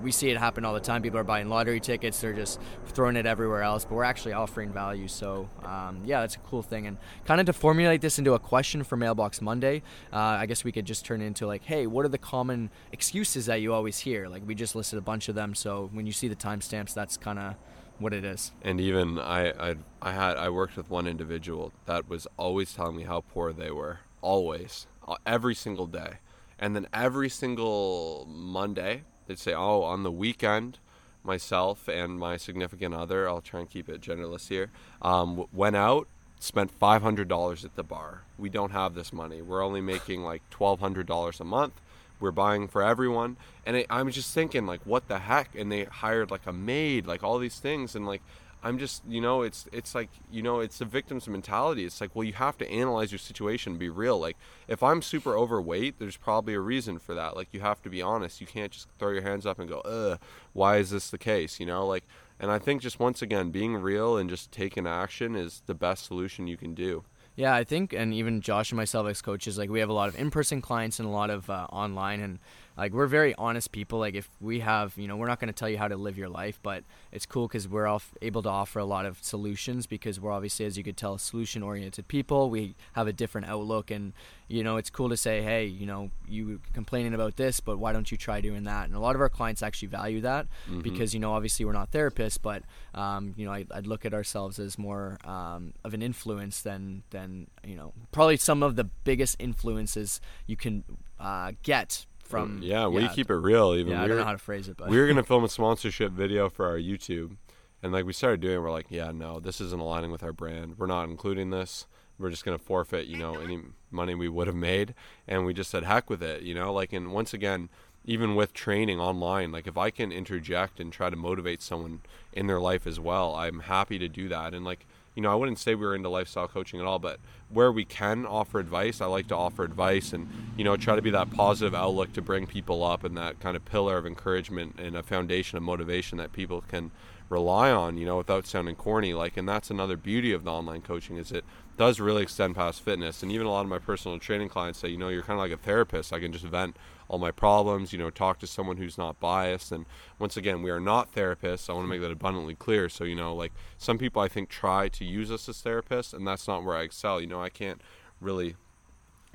we 0.00 0.12
see 0.12 0.30
it 0.30 0.36
happen 0.36 0.64
all 0.64 0.74
the 0.74 0.80
time. 0.80 1.02
People 1.02 1.18
are 1.18 1.24
buying 1.24 1.48
lottery 1.48 1.80
tickets; 1.80 2.20
they're 2.20 2.32
just 2.32 2.60
throwing 2.86 3.16
it 3.16 3.26
everywhere 3.26 3.62
else. 3.62 3.84
But 3.84 3.94
we're 3.94 4.04
actually 4.04 4.32
offering 4.32 4.72
value, 4.72 5.08
so 5.08 5.48
um, 5.64 6.02
yeah, 6.04 6.20
that's 6.20 6.36
a 6.36 6.40
cool 6.40 6.62
thing. 6.62 6.86
And 6.86 6.98
kind 7.24 7.40
of 7.40 7.46
to 7.46 7.52
formulate 7.52 8.00
this 8.00 8.18
into 8.18 8.34
a 8.34 8.38
question 8.38 8.84
for 8.84 8.96
Mailbox 8.96 9.40
Monday, 9.40 9.82
uh, 10.12 10.16
I 10.16 10.46
guess 10.46 10.64
we 10.64 10.72
could 10.72 10.84
just 10.84 11.04
turn 11.04 11.20
it 11.20 11.26
into 11.26 11.46
like, 11.46 11.64
hey, 11.64 11.86
what 11.86 12.04
are 12.04 12.08
the 12.08 12.18
common 12.18 12.70
excuses 12.92 13.46
that 13.46 13.60
you 13.60 13.72
always 13.72 13.98
hear? 13.98 14.28
Like 14.28 14.42
we 14.46 14.54
just 14.54 14.74
listed 14.74 14.98
a 14.98 15.02
bunch 15.02 15.28
of 15.28 15.34
them. 15.34 15.54
So 15.54 15.90
when 15.92 16.06
you 16.06 16.12
see 16.12 16.28
the 16.28 16.36
timestamps, 16.36 16.94
that's 16.94 17.16
kind 17.16 17.38
of 17.38 17.54
what 17.98 18.12
it 18.12 18.24
is. 18.24 18.52
And 18.62 18.80
even 18.80 19.18
I, 19.18 19.50
I, 19.50 19.76
I 20.00 20.12
had 20.12 20.36
I 20.36 20.48
worked 20.50 20.76
with 20.76 20.90
one 20.90 21.06
individual 21.06 21.72
that 21.86 22.08
was 22.08 22.26
always 22.36 22.72
telling 22.72 22.96
me 22.96 23.04
how 23.04 23.20
poor 23.20 23.52
they 23.52 23.70
were, 23.70 24.00
always, 24.20 24.86
uh, 25.06 25.16
every 25.26 25.54
single 25.54 25.86
day, 25.86 26.18
and 26.58 26.74
then 26.76 26.86
every 26.92 27.28
single 27.28 28.26
Monday 28.28 29.04
they'd 29.32 29.38
say, 29.38 29.54
"Oh, 29.54 29.82
on 29.82 30.02
the 30.02 30.10
weekend, 30.10 30.78
myself 31.24 31.88
and 31.88 32.18
my 32.18 32.36
significant 32.36 32.94
other, 32.94 33.28
I'll 33.28 33.40
try 33.40 33.60
and 33.60 33.70
keep 33.70 33.88
it 33.88 34.00
genderless 34.00 34.48
here, 34.48 34.70
um, 35.00 35.46
went 35.52 35.76
out." 35.76 36.08
Spent 36.38 36.72
five 36.72 37.02
hundred 37.02 37.28
dollars 37.28 37.64
at 37.64 37.76
the 37.76 37.84
bar. 37.84 38.22
We 38.36 38.48
don't 38.48 38.72
have 38.72 38.94
this 38.94 39.12
money. 39.12 39.40
We're 39.40 39.64
only 39.64 39.80
making 39.80 40.24
like 40.24 40.42
twelve 40.50 40.80
hundred 40.80 41.06
dollars 41.06 41.38
a 41.38 41.44
month 41.44 41.74
we're 42.22 42.30
buying 42.30 42.68
for 42.68 42.82
everyone 42.82 43.36
and 43.66 43.84
i'm 43.90 44.08
just 44.10 44.32
thinking 44.32 44.64
like 44.64 44.80
what 44.84 45.08
the 45.08 45.18
heck 45.18 45.54
and 45.56 45.70
they 45.72 45.84
hired 45.84 46.30
like 46.30 46.46
a 46.46 46.52
maid 46.52 47.04
like 47.04 47.22
all 47.22 47.38
these 47.38 47.58
things 47.58 47.94
and 47.96 48.06
like 48.06 48.22
i'm 48.62 48.78
just 48.78 49.02
you 49.08 49.20
know 49.20 49.42
it's 49.42 49.66
it's 49.72 49.94
like 49.94 50.08
you 50.30 50.42
know 50.42 50.60
it's 50.60 50.78
the 50.78 50.84
victim's 50.84 51.28
mentality. 51.28 51.84
It's 51.84 52.00
like 52.00 52.14
well 52.14 52.24
you 52.24 52.34
have 52.34 52.56
to 52.58 52.70
analyze 52.70 53.12
your 53.12 53.18
situation 53.18 53.72
and 53.72 53.78
be 53.80 53.88
real. 53.88 54.18
Like 54.18 54.36
if 54.68 54.82
i'm 54.82 55.02
super 55.02 55.36
overweight 55.36 55.98
there's 55.98 56.16
probably 56.16 56.54
a 56.54 56.60
reason 56.60 56.98
for 56.98 57.14
that. 57.14 57.36
Like 57.36 57.48
you 57.52 57.60
have 57.60 57.82
to 57.82 57.90
be 57.90 58.02
honest. 58.02 58.40
You 58.40 58.46
can't 58.46 58.72
just 58.72 58.88
throw 58.98 59.10
your 59.10 59.22
hands 59.22 59.46
up 59.46 59.58
and 59.58 59.68
go 59.68 59.80
ugh 59.80 60.18
why 60.52 60.76
is 60.76 60.90
this 60.90 61.10
the 61.10 61.18
case? 61.18 61.60
You 61.60 61.66
know 61.66 61.86
like 61.86 62.04
and 62.40 62.50
i 62.50 62.58
think 62.58 62.82
just 62.82 62.98
once 62.98 63.22
again 63.22 63.50
being 63.50 63.76
real 63.76 64.16
and 64.16 64.28
just 64.28 64.50
taking 64.50 64.86
action 64.86 65.36
is 65.36 65.62
the 65.66 65.74
best 65.74 66.04
solution 66.04 66.46
you 66.46 66.56
can 66.56 66.74
do. 66.74 67.04
Yeah, 67.34 67.54
I 67.54 67.64
think, 67.64 67.94
and 67.94 68.12
even 68.12 68.42
Josh 68.42 68.72
and 68.72 68.76
myself 68.76 69.08
as 69.08 69.22
coaches, 69.22 69.56
like 69.56 69.70
we 69.70 69.80
have 69.80 69.88
a 69.88 69.94
lot 69.94 70.08
of 70.10 70.18
in-person 70.18 70.60
clients 70.60 70.98
and 70.98 71.08
a 71.08 71.10
lot 71.12 71.30
of 71.30 71.48
uh, 71.48 71.66
online, 71.72 72.20
and 72.20 72.38
like 72.76 72.92
we're 72.92 73.06
very 73.06 73.34
honest 73.36 73.72
people. 73.72 73.98
Like 73.98 74.14
if 74.14 74.28
we 74.40 74.60
have, 74.60 74.96
you 74.96 75.06
know, 75.06 75.16
we're 75.16 75.26
not 75.26 75.40
going 75.40 75.52
to 75.52 75.58
tell 75.58 75.68
you 75.68 75.78
how 75.78 75.88
to 75.88 75.96
live 75.96 76.16
your 76.16 76.28
life, 76.28 76.58
but 76.62 76.84
it's 77.10 77.26
cool 77.26 77.46
because 77.46 77.68
we're 77.68 77.86
all 77.86 78.02
able 78.22 78.42
to 78.42 78.48
offer 78.48 78.78
a 78.78 78.84
lot 78.84 79.04
of 79.04 79.18
solutions 79.22 79.86
because 79.86 80.18
we're 80.18 80.32
obviously, 80.32 80.64
as 80.64 80.78
you 80.78 80.84
could 80.84 80.96
tell, 80.96 81.18
solution-oriented 81.18 82.08
people. 82.08 82.50
We 82.50 82.74
have 82.92 83.06
a 83.06 83.12
different 83.12 83.48
outlook, 83.48 83.90
and 83.90 84.12
you 84.48 84.64
know, 84.64 84.76
it's 84.76 84.90
cool 84.90 85.08
to 85.08 85.16
say, 85.16 85.42
hey, 85.42 85.64
you 85.66 85.86
know, 85.86 86.10
you 86.28 86.60
complaining 86.72 87.14
about 87.14 87.36
this, 87.36 87.60
but 87.60 87.78
why 87.78 87.92
don't 87.92 88.10
you 88.10 88.16
try 88.16 88.40
doing 88.40 88.64
that? 88.64 88.86
And 88.86 88.94
a 88.94 89.00
lot 89.00 89.14
of 89.14 89.20
our 89.20 89.28
clients 89.28 89.62
actually 89.62 89.88
value 89.88 90.20
that 90.22 90.46
because 90.82 91.12
you 91.14 91.20
know, 91.20 91.32
obviously, 91.34 91.64
we're 91.64 91.72
not 91.72 91.90
therapists, 91.90 92.38
but 92.40 92.62
um, 92.94 93.34
you 93.36 93.44
know, 93.44 93.52
I, 93.52 93.66
I'd 93.70 93.86
look 93.86 94.04
at 94.04 94.14
ourselves 94.14 94.58
as 94.58 94.78
more 94.78 95.18
um, 95.24 95.74
of 95.84 95.94
an 95.94 96.02
influence 96.02 96.62
than 96.62 97.02
than 97.10 97.48
you 97.64 97.76
know, 97.76 97.92
probably 98.12 98.38
some 98.38 98.62
of 98.62 98.76
the 98.76 98.84
biggest 98.84 99.36
influences 99.38 100.20
you 100.46 100.56
can 100.56 100.84
uh, 101.20 101.52
get 101.62 102.06
from. 102.22 102.60
yeah 102.62 102.86
we 102.86 103.08
keep 103.08 103.30
it 103.30 103.34
real 103.34 103.74
even 103.74 103.92
Yeah, 103.92 104.00
I 104.00 104.02
we're, 104.02 104.08
don't 104.08 104.18
know 104.18 104.24
how 104.24 104.32
to 104.32 104.38
phrase 104.38 104.68
it, 104.68 104.76
but 104.76 104.88
we 104.88 104.98
were 104.98 105.06
gonna 105.06 105.22
film 105.32 105.44
a 105.44 105.48
sponsorship 105.48 106.12
video 106.12 106.48
for 106.48 106.66
our 106.66 106.78
YouTube, 106.78 107.36
and 107.82 107.92
like 107.92 108.04
we 108.04 108.12
started 108.12 108.40
doing, 108.40 108.56
it, 108.56 108.60
we're 108.60 108.70
like, 108.70 108.86
yeah, 108.88 109.10
no, 109.10 109.40
this 109.40 109.60
isn't 109.60 109.80
aligning 109.80 110.10
with 110.10 110.22
our 110.22 110.32
brand. 110.32 110.78
We're 110.78 110.86
not 110.86 111.08
including 111.08 111.50
this. 111.50 111.86
We're 112.18 112.30
just 112.30 112.44
gonna 112.44 112.58
forfeit, 112.58 113.06
you 113.06 113.16
know, 113.18 113.36
any 113.36 113.60
money 113.90 114.14
we 114.14 114.28
would 114.28 114.46
have 114.46 114.56
made, 114.56 114.94
and 115.26 115.44
we 115.44 115.52
just 115.52 115.70
said 115.70 115.84
heck 115.84 116.08
with 116.08 116.22
it, 116.22 116.42
you 116.42 116.54
know. 116.54 116.72
Like, 116.72 116.92
and 116.92 117.12
once 117.12 117.34
again, 117.34 117.68
even 118.04 118.34
with 118.34 118.52
training 118.52 119.00
online, 119.00 119.52
like 119.52 119.66
if 119.66 119.76
I 119.76 119.90
can 119.90 120.12
interject 120.12 120.80
and 120.80 120.92
try 120.92 121.10
to 121.10 121.16
motivate 121.16 121.62
someone 121.62 122.00
in 122.32 122.46
their 122.46 122.60
life 122.60 122.86
as 122.86 122.98
well, 122.98 123.34
I'm 123.34 123.60
happy 123.60 123.98
to 123.98 124.08
do 124.08 124.28
that. 124.28 124.54
And 124.54 124.64
like, 124.64 124.86
you 125.14 125.22
know, 125.22 125.30
I 125.30 125.34
wouldn't 125.34 125.58
say 125.58 125.74
we 125.74 125.84
were 125.84 125.94
into 125.94 126.08
lifestyle 126.08 126.48
coaching 126.48 126.80
at 126.80 126.86
all, 126.86 126.98
but 126.98 127.20
where 127.50 127.70
we 127.70 127.84
can 127.84 128.24
offer 128.24 128.58
advice, 128.58 129.00
I 129.00 129.06
like 129.06 129.28
to 129.28 129.36
offer 129.36 129.62
advice 129.62 130.12
and, 130.12 130.28
you 130.56 130.64
know, 130.64 130.76
try 130.76 130.96
to 130.96 131.02
be 131.02 131.10
that 131.10 131.30
positive 131.30 131.74
outlook 131.74 132.12
to 132.14 132.22
bring 132.22 132.46
people 132.46 132.82
up 132.82 133.04
and 133.04 133.16
that 133.16 133.38
kind 133.40 133.56
of 133.56 133.64
pillar 133.64 133.98
of 133.98 134.06
encouragement 134.06 134.78
and 134.78 134.96
a 134.96 135.02
foundation 135.02 135.58
of 135.58 135.62
motivation 135.62 136.16
that 136.18 136.32
people 136.32 136.62
can 136.62 136.90
rely 137.28 137.70
on, 137.70 137.98
you 137.98 138.06
know, 138.06 138.16
without 138.16 138.46
sounding 138.46 138.74
corny. 138.74 139.12
Like, 139.12 139.36
and 139.36 139.48
that's 139.48 139.70
another 139.70 139.96
beauty 139.96 140.32
of 140.32 140.44
the 140.44 140.50
online 140.50 140.82
coaching 140.82 141.16
is 141.16 141.32
it 141.32 141.44
does 141.76 142.00
really 142.00 142.22
extend 142.22 142.54
past 142.54 142.82
fitness. 142.82 143.22
And 143.22 143.32
even 143.32 143.46
a 143.46 143.50
lot 143.50 143.62
of 143.62 143.68
my 143.68 143.78
personal 143.78 144.18
training 144.18 144.48
clients 144.48 144.78
say, 144.78 144.88
you 144.88 144.96
know, 144.96 145.08
you're 145.08 145.22
kind 145.22 145.38
of 145.38 145.44
like 145.44 145.52
a 145.52 145.62
therapist. 145.62 146.12
I 146.12 146.20
can 146.20 146.32
just 146.32 146.44
vent 146.44 146.76
all 147.08 147.18
my 147.18 147.30
problems, 147.30 147.92
you 147.92 147.98
know, 147.98 148.10
talk 148.10 148.38
to 148.38 148.46
someone 148.46 148.76
who's 148.76 148.96
not 148.96 149.20
biased. 149.20 149.72
And 149.72 149.86
once 150.18 150.36
again, 150.36 150.62
we 150.62 150.70
are 150.70 150.80
not 150.80 151.14
therapists. 151.14 151.68
I 151.68 151.74
want 151.74 151.84
to 151.84 151.90
make 151.90 152.00
that 152.00 152.10
abundantly 152.10 152.54
clear. 152.54 152.88
So, 152.88 153.04
you 153.04 153.14
know, 153.14 153.34
like 153.34 153.52
some 153.78 153.98
people 153.98 154.22
I 154.22 154.28
think 154.28 154.48
try 154.48 154.88
to 154.88 155.04
use 155.04 155.30
us 155.30 155.48
as 155.48 155.62
therapists, 155.62 156.14
and 156.14 156.26
that's 156.26 156.48
not 156.48 156.64
where 156.64 156.76
I 156.76 156.82
excel. 156.82 157.20
You 157.20 157.26
know, 157.26 157.42
I 157.42 157.48
can't 157.50 157.80
really 158.20 158.56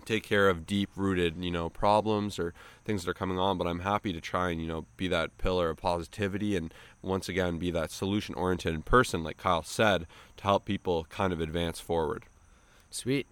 take 0.05 0.23
care 0.23 0.47
of 0.47 0.65
deep 0.65 0.89
rooted 0.95 1.35
you 1.43 1.51
know 1.51 1.69
problems 1.69 2.37
or 2.39 2.53
things 2.85 3.03
that 3.03 3.09
are 3.11 3.13
coming 3.15 3.39
on 3.39 3.57
but 3.57 3.67
i'm 3.67 3.79
happy 3.79 4.13
to 4.13 4.21
try 4.21 4.51
and 4.51 4.61
you 4.61 4.67
know 4.67 4.85
be 4.95 5.07
that 5.07 5.35
pillar 5.37 5.69
of 5.71 5.77
positivity 5.77 6.55
and 6.55 6.73
once 7.01 7.27
again 7.27 7.57
be 7.57 7.71
that 7.71 7.91
solution 7.91 8.35
oriented 8.35 8.85
person 8.85 9.23
like 9.23 9.37
kyle 9.37 9.63
said 9.63 10.05
to 10.37 10.43
help 10.43 10.65
people 10.65 11.05
kind 11.09 11.33
of 11.33 11.41
advance 11.41 11.79
forward. 11.79 12.23
Sweet. 12.89 13.27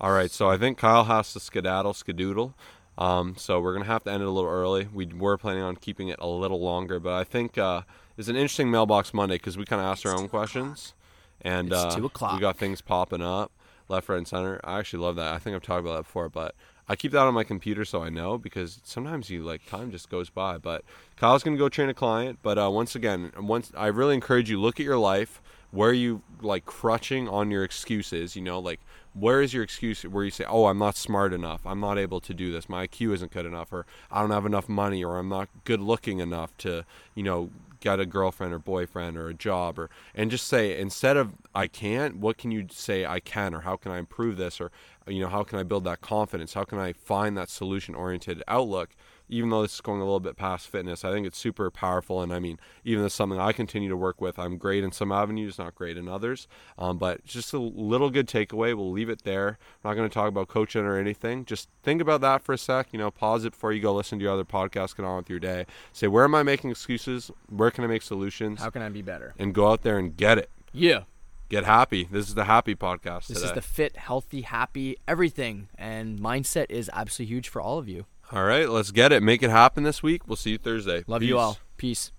all 0.00 0.12
right 0.12 0.30
so 0.30 0.48
i 0.50 0.56
think 0.56 0.78
kyle 0.78 1.04
has 1.04 1.32
to 1.32 1.40
skedaddle 1.40 1.92
skedoodle. 1.92 2.52
Um, 2.98 3.34
so 3.38 3.60
we're 3.60 3.72
gonna 3.72 3.86
have 3.86 4.04
to 4.04 4.12
end 4.12 4.22
it 4.22 4.26
a 4.26 4.30
little 4.30 4.50
early. 4.50 4.86
We 4.92 5.06
were 5.06 5.38
planning 5.38 5.62
on 5.62 5.76
keeping 5.76 6.08
it 6.08 6.18
a 6.20 6.28
little 6.28 6.60
longer 6.60 7.00
but 7.00 7.14
i 7.14 7.24
think 7.24 7.56
uh, 7.56 7.82
it's 8.18 8.28
an 8.28 8.36
interesting 8.36 8.70
mailbox 8.70 9.14
monday 9.14 9.36
because 9.36 9.56
we 9.56 9.64
kind 9.64 9.80
of 9.80 9.86
asked 9.86 10.04
our 10.04 10.14
own 10.16 10.28
questions. 10.28 10.92
And 11.40 11.68
It's 11.72 11.76
uh, 11.82 11.96
two 11.96 12.04
o'clock. 12.04 12.34
we 12.34 12.40
got 12.40 12.58
things 12.58 12.82
popping 12.82 13.22
up 13.22 13.50
left, 13.90 14.08
right, 14.08 14.16
and 14.16 14.26
center. 14.28 14.60
I 14.64 14.78
actually 14.78 15.02
love 15.02 15.16
that. 15.16 15.34
I 15.34 15.38
think 15.38 15.54
I've 15.54 15.62
talked 15.62 15.80
about 15.80 15.96
that 15.96 16.04
before, 16.04 16.28
but 16.28 16.54
I 16.88 16.96
keep 16.96 17.12
that 17.12 17.20
on 17.20 17.34
my 17.34 17.44
computer 17.44 17.84
so 17.84 18.02
I 18.02 18.08
know 18.08 18.38
because 18.38 18.80
sometimes 18.84 19.30
you 19.30 19.42
like 19.42 19.64
time 19.66 19.90
just 19.90 20.10
goes 20.10 20.30
by. 20.30 20.58
But 20.58 20.84
Kyle's 21.16 21.42
gonna 21.42 21.56
go 21.56 21.68
train 21.68 21.88
a 21.88 21.94
client. 21.94 22.38
But 22.42 22.58
uh, 22.58 22.70
once 22.70 22.94
again, 22.94 23.32
once 23.38 23.70
I 23.76 23.86
really 23.88 24.14
encourage 24.14 24.50
you 24.50 24.60
look 24.60 24.80
at 24.80 24.86
your 24.86 24.98
life. 24.98 25.42
Where 25.72 25.92
you 25.92 26.22
like 26.42 26.64
crutching 26.66 27.28
on 27.28 27.52
your 27.52 27.62
excuses? 27.62 28.34
You 28.34 28.42
know, 28.42 28.58
like 28.58 28.80
where 29.14 29.40
is 29.40 29.54
your 29.54 29.62
excuse 29.62 30.02
where 30.02 30.24
you 30.24 30.32
say, 30.32 30.44
"Oh, 30.48 30.66
I'm 30.66 30.78
not 30.78 30.96
smart 30.96 31.32
enough. 31.32 31.64
I'm 31.64 31.78
not 31.78 31.96
able 31.96 32.20
to 32.20 32.34
do 32.34 32.50
this. 32.50 32.68
My 32.68 32.88
IQ 32.88 33.14
isn't 33.14 33.30
good 33.30 33.46
enough, 33.46 33.72
or 33.72 33.86
I 34.10 34.20
don't 34.20 34.32
have 34.32 34.46
enough 34.46 34.68
money, 34.68 35.04
or 35.04 35.16
I'm 35.16 35.28
not 35.28 35.48
good 35.64 35.80
looking 35.80 36.18
enough 36.18 36.56
to, 36.58 36.84
you 37.14 37.22
know, 37.22 37.50
get 37.80 37.98
a 38.00 38.06
girlfriend 38.06 38.52
or 38.52 38.58
boyfriend 38.58 39.16
or 39.16 39.28
a 39.28 39.34
job 39.34 39.78
or 39.78 39.90
and 40.14 40.30
just 40.30 40.46
say 40.46 40.78
instead 40.78 41.16
of 41.16 41.32
I 41.54 41.66
can't, 41.66 42.16
what 42.16 42.38
can 42.38 42.50
you 42.50 42.66
say 42.70 43.04
I 43.04 43.20
can 43.20 43.54
or 43.54 43.60
how 43.60 43.76
can 43.76 43.90
I 43.92 43.98
improve 43.98 44.36
this? 44.36 44.60
or 44.60 44.70
you 45.10 45.20
know 45.20 45.28
how 45.28 45.42
can 45.42 45.58
I 45.58 45.62
build 45.62 45.84
that 45.84 46.00
confidence? 46.00 46.54
How 46.54 46.64
can 46.64 46.78
I 46.78 46.92
find 46.92 47.36
that 47.36 47.48
solution 47.48 47.94
oriented 47.94 48.42
outlook? 48.48 48.90
Even 49.32 49.50
though 49.50 49.62
this 49.62 49.74
is 49.74 49.80
going 49.80 50.00
a 50.00 50.04
little 50.04 50.18
bit 50.18 50.36
past 50.36 50.66
fitness, 50.66 51.04
I 51.04 51.12
think 51.12 51.24
it's 51.24 51.38
super 51.38 51.70
powerful. 51.70 52.20
And 52.20 52.32
I 52.32 52.40
mean, 52.40 52.58
even 52.84 53.04
as 53.04 53.12
something 53.12 53.38
I 53.38 53.52
continue 53.52 53.88
to 53.88 53.96
work 53.96 54.20
with, 54.20 54.40
I'm 54.40 54.56
great 54.56 54.82
in 54.82 54.90
some 54.90 55.12
avenues, 55.12 55.56
not 55.56 55.76
great 55.76 55.96
in 55.96 56.08
others. 56.08 56.48
Um, 56.76 56.98
but 56.98 57.24
just 57.24 57.52
a 57.52 57.58
little 57.60 58.10
good 58.10 58.26
takeaway. 58.26 58.76
We'll 58.76 58.90
leave 58.90 59.08
it 59.08 59.22
there. 59.22 59.58
I'm 59.84 59.90
not 59.90 59.94
going 59.94 60.08
to 60.08 60.12
talk 60.12 60.26
about 60.26 60.48
coaching 60.48 60.82
or 60.82 60.98
anything. 60.98 61.44
Just 61.44 61.68
think 61.84 62.02
about 62.02 62.22
that 62.22 62.42
for 62.42 62.54
a 62.54 62.58
sec. 62.58 62.88
You 62.90 62.98
know, 62.98 63.12
pause 63.12 63.44
it 63.44 63.52
before 63.52 63.72
you 63.72 63.80
go 63.80 63.94
listen 63.94 64.18
to 64.18 64.24
your 64.24 64.32
other 64.32 64.44
podcast 64.44 64.96
get 64.96 65.06
on 65.06 65.18
with 65.18 65.30
your 65.30 65.38
day. 65.38 65.64
Say, 65.92 66.08
where 66.08 66.24
am 66.24 66.34
I 66.34 66.42
making 66.42 66.70
excuses? 66.70 67.30
Where 67.48 67.70
can 67.70 67.84
I 67.84 67.86
make 67.86 68.02
solutions? 68.02 68.60
How 68.60 68.70
can 68.70 68.82
I 68.82 68.88
be 68.88 69.02
better? 69.02 69.34
and 69.38 69.54
go 69.54 69.70
out 69.70 69.82
there 69.82 69.96
and 69.96 70.16
get 70.16 70.38
it. 70.38 70.50
Yeah. 70.72 71.02
Get 71.50 71.64
happy. 71.64 72.04
This 72.08 72.28
is 72.28 72.34
the 72.36 72.44
happy 72.44 72.76
podcast 72.76 73.26
This 73.26 73.38
today. 73.38 73.48
is 73.48 73.52
the 73.54 73.60
fit, 73.60 73.96
healthy, 73.96 74.42
happy, 74.42 74.96
everything. 75.08 75.68
And 75.76 76.20
mindset 76.20 76.66
is 76.70 76.88
absolutely 76.92 77.34
huge 77.34 77.48
for 77.48 77.60
all 77.60 77.76
of 77.76 77.88
you. 77.88 78.06
All 78.30 78.44
right, 78.44 78.68
let's 78.68 78.92
get 78.92 79.10
it. 79.10 79.20
Make 79.20 79.42
it 79.42 79.50
happen 79.50 79.82
this 79.82 80.00
week. 80.00 80.28
We'll 80.28 80.36
see 80.36 80.50
you 80.52 80.58
Thursday. 80.58 81.02
Love 81.08 81.24
you 81.24 81.38
all. 81.38 81.58
Peace. 81.76 82.12